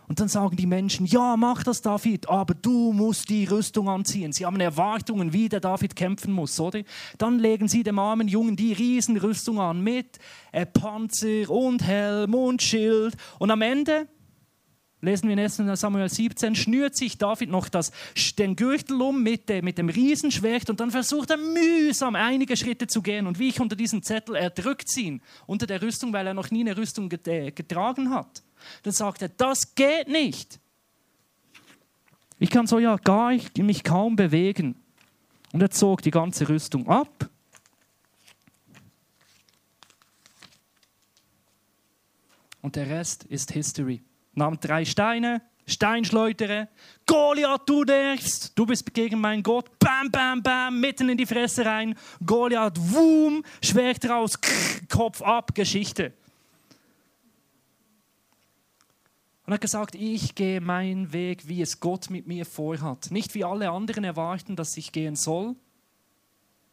Und 0.07 0.21
dann 0.21 0.29
sagen 0.29 0.55
die 0.55 0.65
Menschen, 0.65 1.05
ja, 1.05 1.35
mach 1.35 1.63
das, 1.63 1.81
David, 1.81 2.29
aber 2.29 2.53
du 2.53 2.93
musst 2.93 3.29
die 3.29 3.43
Rüstung 3.43 3.89
anziehen. 3.89 4.31
Sie 4.31 4.45
haben 4.45 4.57
Erwartungen, 4.59 5.33
wie 5.33 5.49
der 5.49 5.59
David 5.59 5.97
kämpfen 5.97 6.31
muss, 6.31 6.57
oder? 6.61 6.81
Dann 7.17 7.39
legen 7.39 7.67
sie 7.67 7.83
dem 7.83 7.99
armen 7.99 8.29
Jungen 8.29 8.55
die 8.55 8.71
Riesenrüstung 8.71 9.59
an 9.59 9.81
mit 9.81 10.17
äh, 10.53 10.65
Panzer 10.65 11.49
und 11.49 11.83
Helm 11.83 12.33
und 12.35 12.61
Schild. 12.61 13.17
Und 13.37 13.51
am 13.51 13.61
Ende 13.61 14.07
lesen 15.01 15.27
wir 15.27 15.33
in 15.33 15.39
1. 15.39 15.61
Samuel 15.79 16.09
17, 16.09 16.55
schnürt 16.55 16.95
sich 16.95 17.17
David 17.17 17.49
noch 17.49 17.69
das, 17.69 17.91
den 18.37 18.55
Gürtel 18.55 19.01
um 19.01 19.21
mit, 19.21 19.47
mit 19.63 19.77
dem 19.77 19.89
Riesenschwert 19.89 20.69
und 20.69 20.79
dann 20.79 20.91
versucht 20.91 21.29
er 21.29 21.37
mühsam 21.37 22.15
einige 22.15 22.57
Schritte 22.57 22.87
zu 22.87 23.01
gehen. 23.01 23.27
Und 23.27 23.39
wie 23.39 23.49
ich 23.49 23.59
unter 23.59 23.75
diesem 23.75 24.01
Zettel, 24.01 24.35
er 24.35 24.49
drückt 24.49 24.87
unter 25.45 25.67
der 25.67 25.81
Rüstung, 25.81 26.13
weil 26.13 26.25
er 26.25 26.33
noch 26.33 26.49
nie 26.49 26.61
eine 26.61 26.77
Rüstung 26.77 27.09
getragen 27.09 28.09
hat. 28.09 28.43
Dann 28.83 28.93
sagt 28.93 29.21
er, 29.21 29.29
das 29.29 29.75
geht 29.75 30.07
nicht. 30.07 30.59
Ich 32.39 32.49
kann 32.49 32.67
so 32.67 32.79
ja 32.79 32.95
gar 32.97 33.31
nicht, 33.31 33.57
mich 33.57 33.83
kaum 33.83 34.15
bewegen. 34.15 34.75
Und 35.53 35.61
er 35.61 35.69
zog 35.69 36.01
die 36.01 36.11
ganze 36.11 36.49
Rüstung 36.49 36.87
ab. 36.87 37.29
Und 42.61 42.75
der 42.75 42.89
Rest 42.89 43.23
ist 43.23 43.51
History 43.51 44.01
nahm 44.37 44.59
drei 44.59 44.85
Steine, 44.85 45.41
Stein 45.65 46.05
schleudere. 46.05 46.69
Goliath, 47.05 47.67
du 47.67 47.83
denkst, 47.83 48.53
du 48.55 48.65
bist 48.65 48.93
gegen 48.93 49.19
meinen 49.19 49.43
Gott. 49.43 49.77
Bam, 49.79 50.09
bam, 50.09 50.41
bam, 50.41 50.79
mitten 50.79 51.09
in 51.09 51.17
die 51.17 51.25
Fresse 51.25 51.65
rein. 51.65 51.95
Goliath, 52.25 52.77
wum, 52.77 53.43
Schwert 53.61 54.07
raus, 54.09 54.39
Kopf 54.89 55.21
ab, 55.21 55.53
Geschichte. 55.53 56.13
Und 59.45 59.51
er 59.51 59.55
hat 59.55 59.61
gesagt, 59.61 59.95
ich 59.95 60.35
gehe 60.35 60.61
meinen 60.61 61.11
Weg, 61.11 61.47
wie 61.47 61.61
es 61.61 61.79
Gott 61.79 62.09
mit 62.09 62.27
mir 62.27 62.45
vorhat. 62.45 63.11
Nicht 63.11 63.33
wie 63.33 63.43
alle 63.43 63.69
anderen 63.69 64.03
erwarten, 64.03 64.55
dass 64.55 64.75
ich 64.77 64.91
gehen 64.91 65.15
soll, 65.15 65.55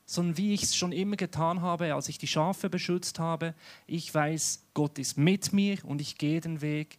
sondern 0.07 0.37
wie 0.37 0.55
ich 0.55 0.65
es 0.65 0.77
schon 0.77 0.93
immer 0.93 1.17
getan 1.17 1.63
habe, 1.63 1.95
als 1.95 2.09
ich 2.09 2.19
die 2.19 2.27
Schafe 2.27 2.69
beschützt 2.69 3.19
habe. 3.19 3.55
Ich 3.87 4.13
weiß, 4.13 4.65
Gott 4.75 4.99
ist 4.99 5.17
mit 5.17 5.53
mir 5.53 5.79
und 5.85 6.01
ich 6.01 6.19
gehe 6.19 6.41
den 6.41 6.61
Weg 6.61 6.99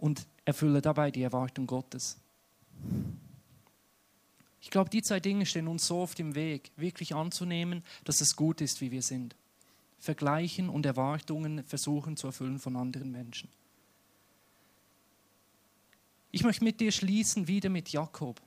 und 0.00 0.26
erfülle 0.44 0.80
dabei 0.80 1.10
die 1.10 1.22
Erwartung 1.22 1.66
Gottes. 1.66 2.18
Ich 4.60 4.70
glaube, 4.70 4.90
die 4.90 5.02
zwei 5.02 5.20
Dinge 5.20 5.46
stehen 5.46 5.68
uns 5.68 5.86
so 5.86 5.98
oft 5.98 6.18
im 6.20 6.34
Weg, 6.34 6.70
wirklich 6.76 7.14
anzunehmen, 7.14 7.82
dass 8.04 8.20
es 8.20 8.36
gut 8.36 8.60
ist, 8.60 8.80
wie 8.80 8.90
wir 8.90 9.02
sind. 9.02 9.36
Vergleichen 9.98 10.68
und 10.68 10.86
Erwartungen 10.86 11.64
versuchen 11.64 12.16
zu 12.16 12.28
erfüllen 12.28 12.58
von 12.58 12.76
anderen 12.76 13.10
Menschen. 13.10 13.48
Ich 16.30 16.42
möchte 16.42 16.64
mit 16.64 16.80
dir 16.80 16.92
schließen 16.92 17.48
wieder 17.48 17.68
mit 17.68 17.90
Jakob. 17.90 18.40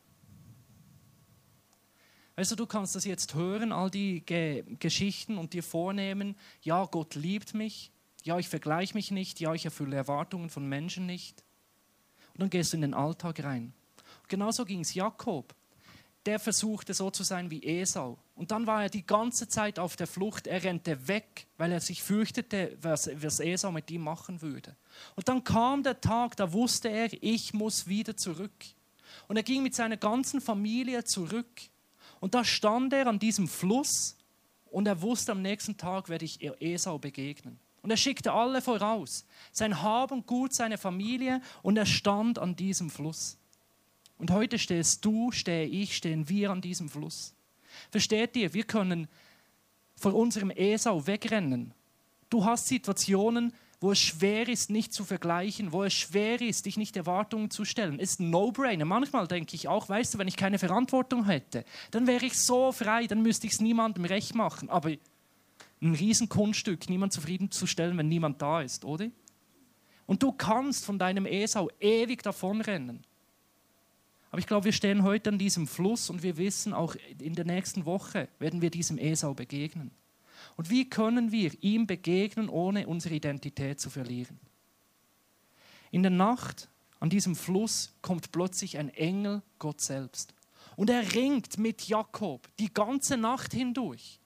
Also 2.35 2.55
du 2.55 2.65
kannst 2.65 2.95
das 2.95 3.05
jetzt 3.05 3.35
hören, 3.35 3.71
all 3.71 3.91
die 3.91 4.21
Ge 4.21 4.63
Geschichten 4.79 5.37
und 5.37 5.53
dir 5.53 5.61
vornehmen, 5.61 6.35
ja, 6.63 6.85
Gott 6.85 7.13
liebt 7.13 7.53
mich, 7.53 7.91
ja, 8.23 8.39
ich 8.39 8.49
vergleiche 8.49 8.93
mich 8.93 9.11
nicht, 9.11 9.39
ja, 9.39 9.53
ich 9.53 9.65
erfülle 9.65 9.95
Erwartungen 9.95 10.49
von 10.49 10.67
Menschen 10.67 11.05
nicht. 11.05 11.43
Und 12.33 12.41
dann 12.41 12.49
gehst 12.49 12.73
du 12.73 12.77
in 12.77 12.81
den 12.81 12.93
Alltag 12.93 13.43
rein. 13.43 13.73
Genauso 14.27 14.65
ging 14.65 14.81
es 14.81 14.93
Jakob 14.93 15.53
der 16.25 16.39
versuchte 16.39 16.93
so 16.93 17.11
zu 17.11 17.23
sein 17.23 17.51
wie 17.51 17.63
Esau. 17.63 18.17
Und 18.35 18.51
dann 18.51 18.65
war 18.65 18.83
er 18.83 18.89
die 18.89 19.05
ganze 19.05 19.47
Zeit 19.47 19.77
auf 19.77 19.95
der 19.95 20.07
Flucht. 20.07 20.47
Er 20.47 20.63
rennte 20.63 21.07
weg, 21.07 21.47
weil 21.57 21.71
er 21.71 21.81
sich 21.81 22.01
fürchtete, 22.01 22.77
was, 22.81 23.09
was 23.15 23.39
Esau 23.39 23.71
mit 23.71 23.91
ihm 23.91 24.01
machen 24.01 24.41
würde. 24.41 24.75
Und 25.15 25.27
dann 25.27 25.43
kam 25.43 25.83
der 25.83 25.99
Tag, 25.99 26.37
da 26.37 26.53
wusste 26.53 26.89
er, 26.89 27.09
ich 27.21 27.53
muss 27.53 27.87
wieder 27.87 28.15
zurück. 28.15 28.65
Und 29.27 29.37
er 29.37 29.43
ging 29.43 29.63
mit 29.63 29.75
seiner 29.75 29.97
ganzen 29.97 30.41
Familie 30.41 31.03
zurück. 31.03 31.61
Und 32.19 32.33
da 32.35 32.43
stand 32.43 32.93
er 32.93 33.07
an 33.07 33.19
diesem 33.19 33.47
Fluss 33.47 34.15
und 34.65 34.87
er 34.87 35.01
wusste, 35.01 35.33
am 35.33 35.41
nächsten 35.41 35.77
Tag 35.77 36.07
werde 36.09 36.25
ich 36.25 36.39
Esau 36.61 36.97
begegnen. 36.97 37.59
Und 37.83 37.91
er 37.91 37.97
schickte 37.97 38.31
alle 38.31 38.61
voraus, 38.61 39.25
sein 39.51 39.83
Hab 39.83 40.11
und 40.11 40.25
Gut, 40.25 40.53
seine 40.53 40.77
Familie, 40.77 41.41
und 41.61 41.77
er 41.77 41.85
stand 41.85 42.39
an 42.39 42.55
diesem 42.55 42.89
Fluss. 42.89 43.37
Und 44.17 44.31
heute 44.31 44.57
stehst 44.57 45.03
du, 45.03 45.31
stehe 45.31 45.67
ich, 45.67 45.97
stehen 45.97 46.29
wir 46.29 46.49
an 46.49 46.61
diesem 46.61 46.87
Fluss. 46.89 47.35
Versteht 47.91 48.37
ihr, 48.37 48.53
wir 48.53 48.63
können 48.63 49.09
von 49.97 50.13
unserem 50.13 50.49
Esau 50.49 51.05
wegrennen. 51.07 51.73
Du 52.29 52.45
hast 52.45 52.67
Situationen, 52.67 53.53
wo 53.81 53.91
es 53.91 53.99
schwer 53.99 54.47
ist, 54.47 54.69
nicht 54.69 54.93
zu 54.93 55.03
vergleichen, 55.03 55.73
wo 55.73 55.83
es 55.83 55.93
schwer 55.93 56.39
ist, 56.39 56.65
dich 56.65 56.77
nicht 56.77 56.95
Erwartungen 56.95 57.51
zu 57.51 57.65
stellen. 57.65 57.99
Ist 57.99 58.21
ein 58.21 58.29
No-Brainer. 58.29 58.85
Manchmal 58.85 59.27
denke 59.27 59.55
ich 59.55 59.67
auch, 59.67 59.89
weißt 59.89 60.13
du, 60.13 60.17
wenn 60.19 60.29
ich 60.29 60.37
keine 60.37 60.57
Verantwortung 60.57 61.25
hätte, 61.25 61.65
dann 61.91 62.07
wäre 62.07 62.25
ich 62.25 62.39
so 62.39 62.71
frei, 62.71 63.07
dann 63.07 63.21
müsste 63.21 63.45
ich 63.45 63.53
es 63.53 63.59
niemandem 63.59 64.05
recht 64.05 64.35
machen. 64.35 64.69
Aber 64.69 64.91
ein 65.83 65.95
Riesenkunststück, 65.95 66.89
niemand 66.89 67.13
zufriedenzustellen, 67.13 67.97
wenn 67.97 68.07
niemand 68.07 68.41
da 68.41 68.61
ist, 68.61 68.85
oder? 68.85 69.09
Und 70.05 70.23
du 70.23 70.31
kannst 70.31 70.85
von 70.85 70.99
deinem 70.99 71.25
Esau 71.25 71.69
ewig 71.79 72.23
davonrennen. 72.23 73.05
Aber 74.31 74.39
ich 74.39 74.47
glaube, 74.47 74.65
wir 74.65 74.73
stehen 74.73 75.03
heute 75.03 75.29
an 75.29 75.37
diesem 75.37 75.67
Fluss 75.67 76.09
und 76.09 76.23
wir 76.23 76.37
wissen, 76.37 76.73
auch 76.73 76.95
in 77.19 77.35
der 77.35 77.45
nächsten 77.45 77.85
Woche 77.85 78.29
werden 78.39 78.61
wir 78.61 78.71
diesem 78.71 78.97
Esau 78.97 79.33
begegnen. 79.33 79.91
Und 80.57 80.69
wie 80.69 80.89
können 80.89 81.31
wir 81.31 81.51
ihm 81.63 81.87
begegnen, 81.87 82.49
ohne 82.49 82.87
unsere 82.87 83.15
Identität 83.15 83.79
zu 83.79 83.89
verlieren? 83.89 84.39
In 85.91 86.01
der 86.01 86.11
Nacht 86.11 86.69
an 86.99 87.09
diesem 87.09 87.35
Fluss 87.35 87.93
kommt 88.01 88.31
plötzlich 88.31 88.77
ein 88.77 88.89
Engel, 88.89 89.43
Gott 89.59 89.81
selbst. 89.81 90.33
Und 90.75 90.89
er 90.89 91.13
ringt 91.13 91.59
mit 91.59 91.87
Jakob 91.87 92.47
die 92.57 92.73
ganze 92.73 93.17
Nacht 93.17 93.53
hindurch. 93.53 94.19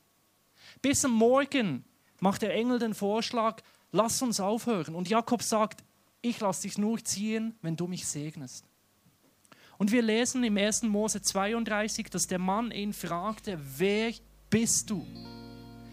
Bis 0.82 1.06
am 1.06 1.12
Morgen 1.12 1.86
macht 2.20 2.42
der 2.42 2.54
Engel 2.54 2.80
den 2.80 2.94
Vorschlag, 2.94 3.62
lass 3.92 4.22
uns 4.22 4.40
aufhören. 4.40 4.96
Und 4.96 5.10
Jakob 5.10 5.42
sagt, 5.42 5.84
ich 6.22 6.40
lasse 6.40 6.64
dich 6.64 6.78
nur 6.78 7.04
ziehen, 7.04 7.56
wenn 7.62 7.76
du 7.76 7.88
mich 7.88 8.08
segnest. 8.08 8.66
Und 9.78 9.92
wir 9.92 10.02
lesen 10.02 10.44
im 10.44 10.58
1. 10.58 10.84
Mose 10.84 11.22
32, 11.22 12.10
dass 12.10 12.28
der 12.28 12.40
Mann 12.40 12.72
ihn 12.72 12.94
fragte, 12.94 13.60
wer 13.78 14.12
bist 14.50 14.90
du? 14.90 15.06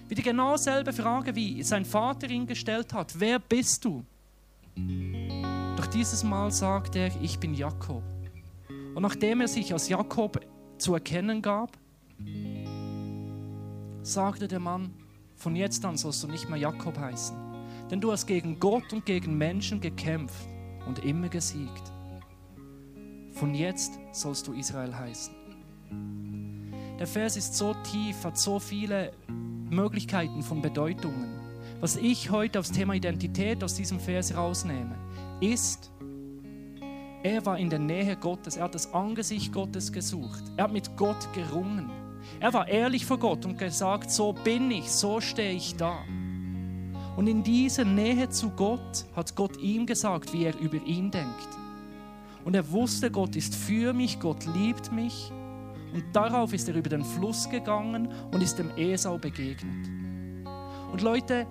Wieder 0.09 0.23
genau 0.23 0.57
selbe 0.57 0.93
Frage, 0.93 1.35
wie 1.35 1.63
sein 1.63 1.85
Vater 1.85 2.29
ihn 2.29 2.47
gestellt 2.47 2.93
hat, 2.93 3.19
wer 3.19 3.39
bist 3.39 3.85
du? 3.85 4.05
Doch 5.77 5.87
dieses 5.87 6.25
Mal 6.25 6.51
sagt 6.51 6.97
er, 6.97 7.11
ich 7.21 7.39
bin 7.39 7.55
Jakob. 7.55 8.03
Und 8.95 9.03
nachdem 9.03 9.41
er 9.41 9.49
sich 9.49 9.73
als 9.73 9.89
Jakob 9.89 10.41
zu 10.79 10.95
erkennen 10.95 11.43
gab, 11.43 11.77
sagte 14.07 14.47
der 14.49 14.61
Mann, 14.61 14.95
von 15.35 15.57
jetzt 15.57 15.85
an 15.85 15.97
sollst 15.97 16.23
du 16.23 16.29
nicht 16.29 16.49
mehr 16.49 16.59
Jakob 16.59 16.99
heißen, 16.99 17.37
denn 17.91 18.01
du 18.01 18.13
hast 18.13 18.27
gegen 18.27 18.61
Gott 18.61 18.93
und 18.93 19.05
gegen 19.05 19.37
Menschen 19.37 19.81
gekämpft 19.81 20.47
und 20.87 21.05
immer 21.05 21.29
gesiegt 21.29 21.95
von 23.35 23.53
jetzt 23.53 23.99
sollst 24.13 24.47
du 24.47 24.53
Israel 24.53 24.95
heißen. 24.95 25.35
Der 26.99 27.07
Vers 27.07 27.37
ist 27.37 27.55
so 27.55 27.75
tief, 27.91 28.25
hat 28.25 28.39
so 28.39 28.61
viele 28.61 29.13
Möglichkeiten 29.29 30.43
von 30.43 30.63
Bedeutungen. 30.63 31.41
Was 31.81 31.97
ich 31.97 32.31
heute 32.31 32.61
aufs 32.61 32.71
Thema 32.71 32.95
Identität 32.95 33.65
aus 33.65 33.75
diesem 33.75 33.99
Vers 33.99 34.37
rausnehme, 34.37 34.97
ist, 35.41 35.91
er 37.25 37.45
war 37.45 37.59
in 37.59 37.71
der 37.71 37.81
Nähe 37.81 38.17
Gottes, 38.17 38.57
er 38.57 38.65
hat 38.65 38.75
das 38.75 38.95
Angesicht 38.95 39.53
Gottes 39.53 39.93
gesucht, 39.93 40.45
er 40.57 40.65
hat 40.65 40.73
mit 40.73 40.97
Gott 40.97 41.29
gerungen. 41.35 41.91
Er 42.41 42.53
war 42.53 42.69
ehrlich 42.69 43.07
vor 43.07 43.19
Gott 43.19 43.45
und 43.45 43.59
gesagt, 43.59 44.11
so 44.11 44.33
bin 44.33 44.71
ich, 44.71 44.91
so 44.91 45.21
stehe 45.21 45.53
ich 45.53 45.77
da. 45.77 45.99
Und 47.17 47.29
in 47.29 47.43
dieser 47.43 47.85
Nähe 47.85 48.29
zu 48.29 48.51
Gott 48.51 49.05
hat 49.15 49.37
Gott 49.37 49.57
ihm 49.59 49.87
gesagt, 49.87 50.33
wie 50.33 50.45
er 50.45 50.59
über 50.59 50.77
ihn 50.85 51.11
denkt. 51.11 51.49
Und 52.45 52.55
er 52.55 52.71
wusste, 52.71 53.11
Gott 53.11 53.37
ist 53.37 53.55
für 53.55 53.93
mich, 53.93 54.21
Gott 54.21 54.45
liebt 54.55 54.93
mich. 54.93 55.31
Und 55.93 56.05
darauf 56.13 56.53
ist 56.53 56.69
er 56.69 56.75
über 56.75 56.91
den 56.91 57.05
Fluss 57.05 57.49
gegangen 57.49 58.09
und 58.33 58.43
ist 58.43 58.59
dem 58.59 58.71
Esau 58.77 59.17
begegnet. 59.17 59.89
Und 60.93 61.03
Leute, 61.03 61.47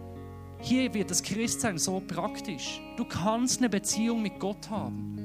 hier 0.59 0.93
wird 0.93 1.09
das 1.09 1.23
Christsein 1.23 1.77
so 1.77 2.01
praktisch. 2.05 2.81
Du 2.97 3.05
kannst 3.05 3.59
eine 3.59 3.69
Beziehung 3.69 4.21
mit 4.21 4.39
Gott 4.39 4.69
haben. 4.69 5.17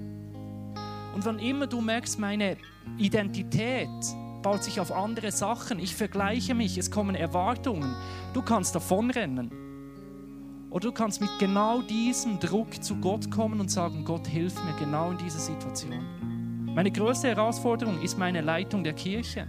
Und 1.14 1.24
wann 1.24 1.38
immer 1.40 1.66
du 1.66 1.80
merkst, 1.80 2.18
meine 2.18 2.56
Identität 2.96 3.88
baut 4.48 4.64
sich 4.64 4.80
auf 4.80 4.92
andere 4.92 5.30
Sachen, 5.30 5.78
ich 5.78 5.94
vergleiche 5.94 6.54
mich, 6.54 6.78
es 6.78 6.90
kommen 6.90 7.14
Erwartungen, 7.14 7.94
du 8.32 8.40
kannst 8.40 8.74
davonrennen. 8.74 9.50
Oder 10.70 10.88
du 10.88 10.92
kannst 10.92 11.20
mit 11.20 11.28
genau 11.38 11.82
diesem 11.82 12.40
Druck 12.40 12.82
zu 12.82 12.96
Gott 12.96 13.30
kommen 13.30 13.60
und 13.60 13.70
sagen, 13.70 14.06
Gott, 14.06 14.26
hilf 14.26 14.54
mir 14.64 14.72
genau 14.78 15.10
in 15.10 15.18
dieser 15.18 15.38
Situation. 15.38 16.02
Meine 16.74 16.90
größte 16.90 17.28
Herausforderung 17.28 18.00
ist 18.00 18.16
meine 18.16 18.40
Leitung 18.40 18.84
der 18.84 18.94
Kirche. 18.94 19.48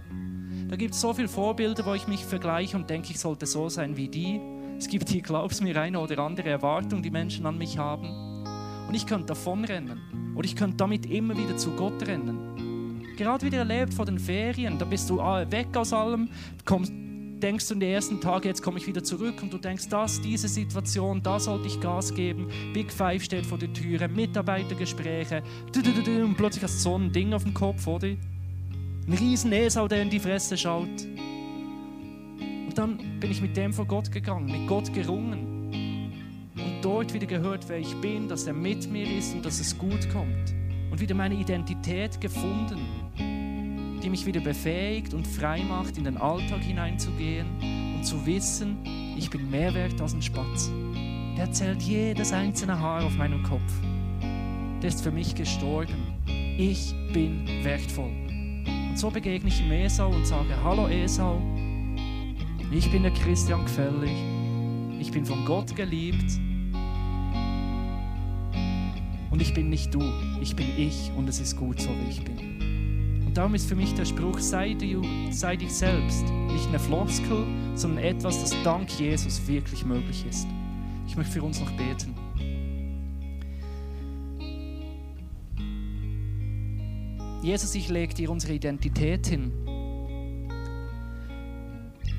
Da 0.68 0.76
gibt 0.76 0.92
es 0.92 1.00
so 1.00 1.14
viele 1.14 1.28
Vorbilder, 1.28 1.86
wo 1.86 1.94
ich 1.94 2.06
mich 2.06 2.22
vergleiche 2.22 2.76
und 2.76 2.90
denke, 2.90 3.12
ich 3.12 3.20
sollte 3.20 3.46
so 3.46 3.70
sein 3.70 3.96
wie 3.96 4.08
die. 4.08 4.38
Es 4.76 4.86
gibt 4.86 5.08
hier, 5.08 5.22
glaubst 5.22 5.62
mir, 5.62 5.80
eine 5.80 5.98
oder 5.98 6.18
andere 6.18 6.50
Erwartung, 6.50 7.02
die 7.02 7.10
Menschen 7.10 7.46
an 7.46 7.56
mich 7.56 7.78
haben. 7.78 8.44
Und 8.86 8.92
ich 8.94 9.06
könnte 9.06 9.28
davonrennen. 9.28 10.34
Oder 10.36 10.44
ich 10.44 10.56
könnte 10.56 10.76
damit 10.76 11.06
immer 11.06 11.38
wieder 11.38 11.56
zu 11.56 11.70
Gott 11.70 12.06
rennen. 12.06 12.49
Gerade 13.20 13.44
wieder 13.44 13.58
erlebt 13.58 13.92
vor 13.92 14.06
den 14.06 14.18
Ferien, 14.18 14.78
da 14.78 14.86
bist 14.86 15.10
du 15.10 15.20
ah, 15.20 15.44
weg 15.50 15.76
aus 15.76 15.92
allem, 15.92 16.30
kommst, 16.64 16.90
denkst 16.90 17.68
du 17.68 17.74
in 17.74 17.80
den 17.80 17.90
ersten 17.90 18.18
Tagen, 18.18 18.46
jetzt 18.46 18.62
komme 18.62 18.78
ich 18.78 18.86
wieder 18.86 19.04
zurück 19.04 19.42
und 19.42 19.52
du 19.52 19.58
denkst, 19.58 19.90
das, 19.90 20.22
diese 20.22 20.48
Situation, 20.48 21.22
da 21.22 21.38
sollte 21.38 21.66
ich 21.66 21.78
Gas 21.82 22.14
geben. 22.14 22.48
Big 22.72 22.90
Five 22.90 23.22
steht 23.22 23.44
vor 23.44 23.58
der 23.58 23.70
Türe, 23.74 24.08
Mitarbeitergespräche, 24.08 25.42
und 25.66 26.34
plötzlich 26.38 26.64
hast 26.64 26.76
du 26.76 26.80
so 26.80 26.96
ein 26.96 27.12
Ding 27.12 27.34
auf 27.34 27.42
dem 27.42 27.52
Kopf, 27.52 27.86
oder? 27.86 28.08
Ein 28.08 29.12
riesen 29.12 29.52
Esau, 29.52 29.86
der 29.86 30.00
in 30.00 30.08
die 30.08 30.18
Fresse 30.18 30.56
schaut. 30.56 30.88
Und 32.38 32.72
dann 32.74 33.20
bin 33.20 33.30
ich 33.30 33.42
mit 33.42 33.54
dem 33.54 33.74
vor 33.74 33.84
Gott 33.84 34.10
gegangen, 34.10 34.46
mit 34.46 34.66
Gott 34.66 34.94
gerungen. 34.94 36.10
Und 36.54 36.80
dort 36.80 37.12
wieder 37.12 37.26
gehört, 37.26 37.68
wer 37.68 37.80
ich 37.80 37.94
bin, 37.96 38.28
dass 38.28 38.46
er 38.46 38.54
mit 38.54 38.90
mir 38.90 39.06
ist 39.18 39.34
und 39.34 39.44
dass 39.44 39.60
es 39.60 39.76
gut 39.76 40.08
kommt. 40.10 40.54
Und 40.90 40.98
wieder 40.98 41.14
meine 41.14 41.34
Identität 41.34 42.18
gefunden 42.18 43.09
die 44.02 44.10
mich 44.10 44.26
wieder 44.26 44.40
befähigt 44.40 45.14
und 45.14 45.26
frei 45.26 45.62
macht, 45.62 45.98
in 45.98 46.04
den 46.04 46.16
Alltag 46.16 46.60
hineinzugehen 46.62 47.46
und 47.94 48.04
zu 48.04 48.24
wissen, 48.24 48.78
ich 49.16 49.28
bin 49.28 49.50
mehr 49.50 49.74
wert 49.74 50.00
als 50.00 50.14
ein 50.14 50.22
Spatz. 50.22 50.70
Der 51.36 51.52
zählt 51.52 51.82
jedes 51.82 52.32
einzelne 52.32 52.78
Haar 52.78 53.04
auf 53.04 53.16
meinem 53.16 53.42
Kopf. 53.42 53.72
der 54.82 54.88
ist 54.88 55.02
für 55.02 55.10
mich 55.10 55.34
gestorben. 55.34 56.14
Ich 56.56 56.94
bin 57.12 57.46
wertvoll. 57.62 58.12
Und 58.88 58.98
so 58.98 59.10
begegne 59.10 59.48
ich 59.48 59.60
ihm 59.60 59.70
Esau 59.70 60.10
und 60.10 60.26
sage, 60.26 60.56
hallo 60.64 60.88
Esau, 60.88 61.40
ich 62.72 62.90
bin 62.90 63.02
der 63.02 63.12
Christian 63.12 63.64
Gefällig, 63.64 64.16
ich 64.98 65.10
bin 65.10 65.26
von 65.26 65.44
Gott 65.44 65.76
geliebt 65.76 66.38
und 69.30 69.42
ich 69.42 69.52
bin 69.52 69.68
nicht 69.68 69.94
du, 69.94 70.02
ich 70.40 70.56
bin 70.56 70.66
ich 70.78 71.10
und 71.16 71.28
es 71.28 71.40
ist 71.40 71.56
gut 71.56 71.80
so, 71.80 71.90
wie 71.90 72.10
ich 72.10 72.24
bin. 72.24 72.49
Und 73.30 73.36
darum 73.36 73.54
ist 73.54 73.68
für 73.68 73.76
mich 73.76 73.94
der 73.94 74.06
Spruch, 74.06 74.40
sei, 74.40 74.74
du, 74.74 75.04
sei 75.30 75.54
dich 75.54 75.72
selbst, 75.72 76.24
nicht 76.48 76.66
eine 76.66 76.80
Floskel, 76.80 77.46
sondern 77.76 78.02
etwas, 78.02 78.40
das 78.40 78.60
dank 78.64 78.90
Jesus 78.98 79.46
wirklich 79.46 79.84
möglich 79.84 80.26
ist. 80.28 80.48
Ich 81.06 81.16
möchte 81.16 81.34
für 81.34 81.44
uns 81.44 81.60
noch 81.60 81.70
beten. 81.70 82.12
Jesus, 87.40 87.72
ich 87.76 87.88
lege 87.88 88.14
dir 88.14 88.32
unsere 88.32 88.52
Identität 88.52 89.28
hin. 89.28 89.52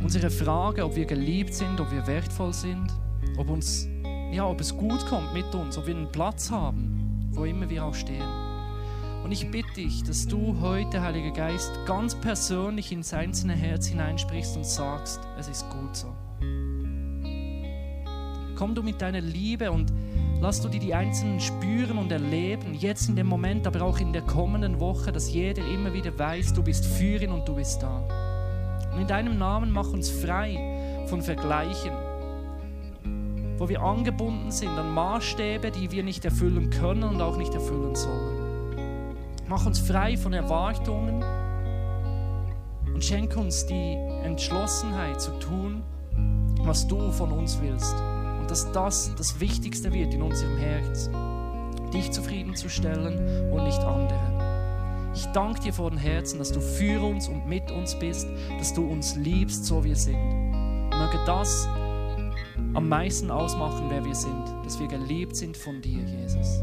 Unsere 0.02 0.30
Frage, 0.30 0.86
ob 0.86 0.96
wir 0.96 1.06
geliebt 1.06 1.54
sind, 1.54 1.82
ob 1.82 1.92
wir 1.92 2.08
wertvoll 2.08 2.54
sind, 2.54 2.88
ob, 3.36 3.50
uns, 3.50 3.86
ja, 4.32 4.48
ob 4.48 4.62
es 4.62 4.78
gut 4.78 5.06
kommt 5.08 5.34
mit 5.34 5.54
uns, 5.54 5.78
ob 5.78 5.88
wir 5.88 5.94
einen 5.94 6.10
Platz 6.10 6.50
haben, 6.50 7.28
wo 7.32 7.44
immer 7.44 7.70
wir 7.70 7.84
auch 7.84 7.96
stehen. 7.96 8.41
Und 9.32 9.38
ich 9.38 9.50
bitte 9.50 9.72
dich, 9.76 10.04
dass 10.04 10.28
du 10.28 10.60
heute, 10.60 11.02
Heiliger 11.02 11.32
Geist, 11.32 11.72
ganz 11.86 12.16
persönlich 12.16 12.92
ins 12.92 13.14
einzelne 13.14 13.54
Herz 13.54 13.88
hineinsprichst 13.88 14.58
und 14.58 14.66
sagst, 14.66 15.22
es 15.40 15.48
ist 15.48 15.70
gut 15.70 15.96
so. 15.96 16.08
Komm 18.58 18.76
du 18.76 18.84
mit 18.84 19.02
deiner 19.02 19.22
Liebe 19.22 19.72
und 19.72 19.94
Lass 20.42 20.60
du 20.60 20.68
dir 20.68 20.82
die 20.82 20.94
Einzelnen 20.94 21.40
spüren 21.40 21.98
und 21.98 22.12
erleben, 22.12 22.74
jetzt 22.74 23.08
in 23.08 23.16
dem 23.16 23.28
Moment, 23.28 23.66
aber 23.68 23.84
auch 23.84 24.00
in 24.00 24.12
der 24.12 24.24
kommenden 24.24 24.82
Woche, 24.82 25.14
dass 25.14 25.32
jeder 25.32 25.66
immer 25.66 25.94
wieder 25.94 26.20
weiß, 26.20 26.52
du 26.52 26.62
bist 26.62 26.86
für 26.86 27.24
ihn 27.24 27.32
und 27.32 27.48
du 27.48 27.56
bist 27.56 27.82
da. 27.82 28.90
Und 28.92 29.00
in 29.00 29.08
deinem 29.08 29.38
Namen 29.38 29.72
mach 29.72 29.94
uns 29.94 30.10
frei 30.10 31.06
von 31.08 31.22
Vergleichen, 31.22 31.94
wo 33.58 33.70
wir 33.70 33.82
angebunden 33.82 34.52
sind 34.52 34.72
an 34.72 34.94
Maßstäbe, 34.94 35.72
die 35.72 35.90
wir 35.90 36.04
nicht 36.04 36.26
erfüllen 36.26 36.70
können 36.70 37.04
und 37.04 37.22
auch 37.22 37.38
nicht 37.38 37.54
erfüllen 37.54 37.96
sollen. 37.96 38.41
Mach 39.52 39.66
uns 39.66 39.80
frei 39.80 40.16
von 40.16 40.32
Erwartungen 40.32 41.22
und 42.94 43.04
schenk 43.04 43.36
uns 43.36 43.66
die 43.66 43.98
Entschlossenheit 44.24 45.20
zu 45.20 45.32
tun, 45.40 45.84
was 46.62 46.88
du 46.88 47.12
von 47.12 47.32
uns 47.34 47.62
willst 47.62 47.96
dass 48.52 48.70
das 48.74 49.16
das 49.16 49.40
Wichtigste 49.40 49.94
wird 49.94 50.14
in 50.14 50.22
unserem 50.22 50.58
Herz, 50.58 51.10
dich 51.94 52.12
zufriedenzustellen 52.12 53.50
und 53.50 53.64
nicht 53.64 53.80
andere. 53.80 55.12
Ich 55.16 55.26
danke 55.28 55.62
dir 55.62 55.74
von 55.74 55.98
Herzen, 55.98 56.38
dass 56.38 56.52
du 56.52 56.60
für 56.60 57.02
uns 57.02 57.30
und 57.30 57.48
mit 57.48 57.72
uns 57.72 57.98
bist, 57.98 58.28
dass 58.60 58.74
du 58.74 58.86
uns 58.86 59.16
liebst, 59.16 59.66
so 59.66 59.86
wie 59.86 59.90
wir 59.90 59.96
sind. 59.96 60.18
möge 60.90 61.18
das 61.26 61.66
am 62.74 62.90
meisten 62.90 63.32
ausmachen, 63.32 63.86
wer 63.88 64.04
wir 64.04 64.16
sind, 64.16 64.44
dass 64.66 64.78
wir 64.82 64.88
geliebt 64.88 65.38
sind 65.38 65.56
von 65.56 65.82
dir, 65.82 66.04
Jesus. 66.04 66.62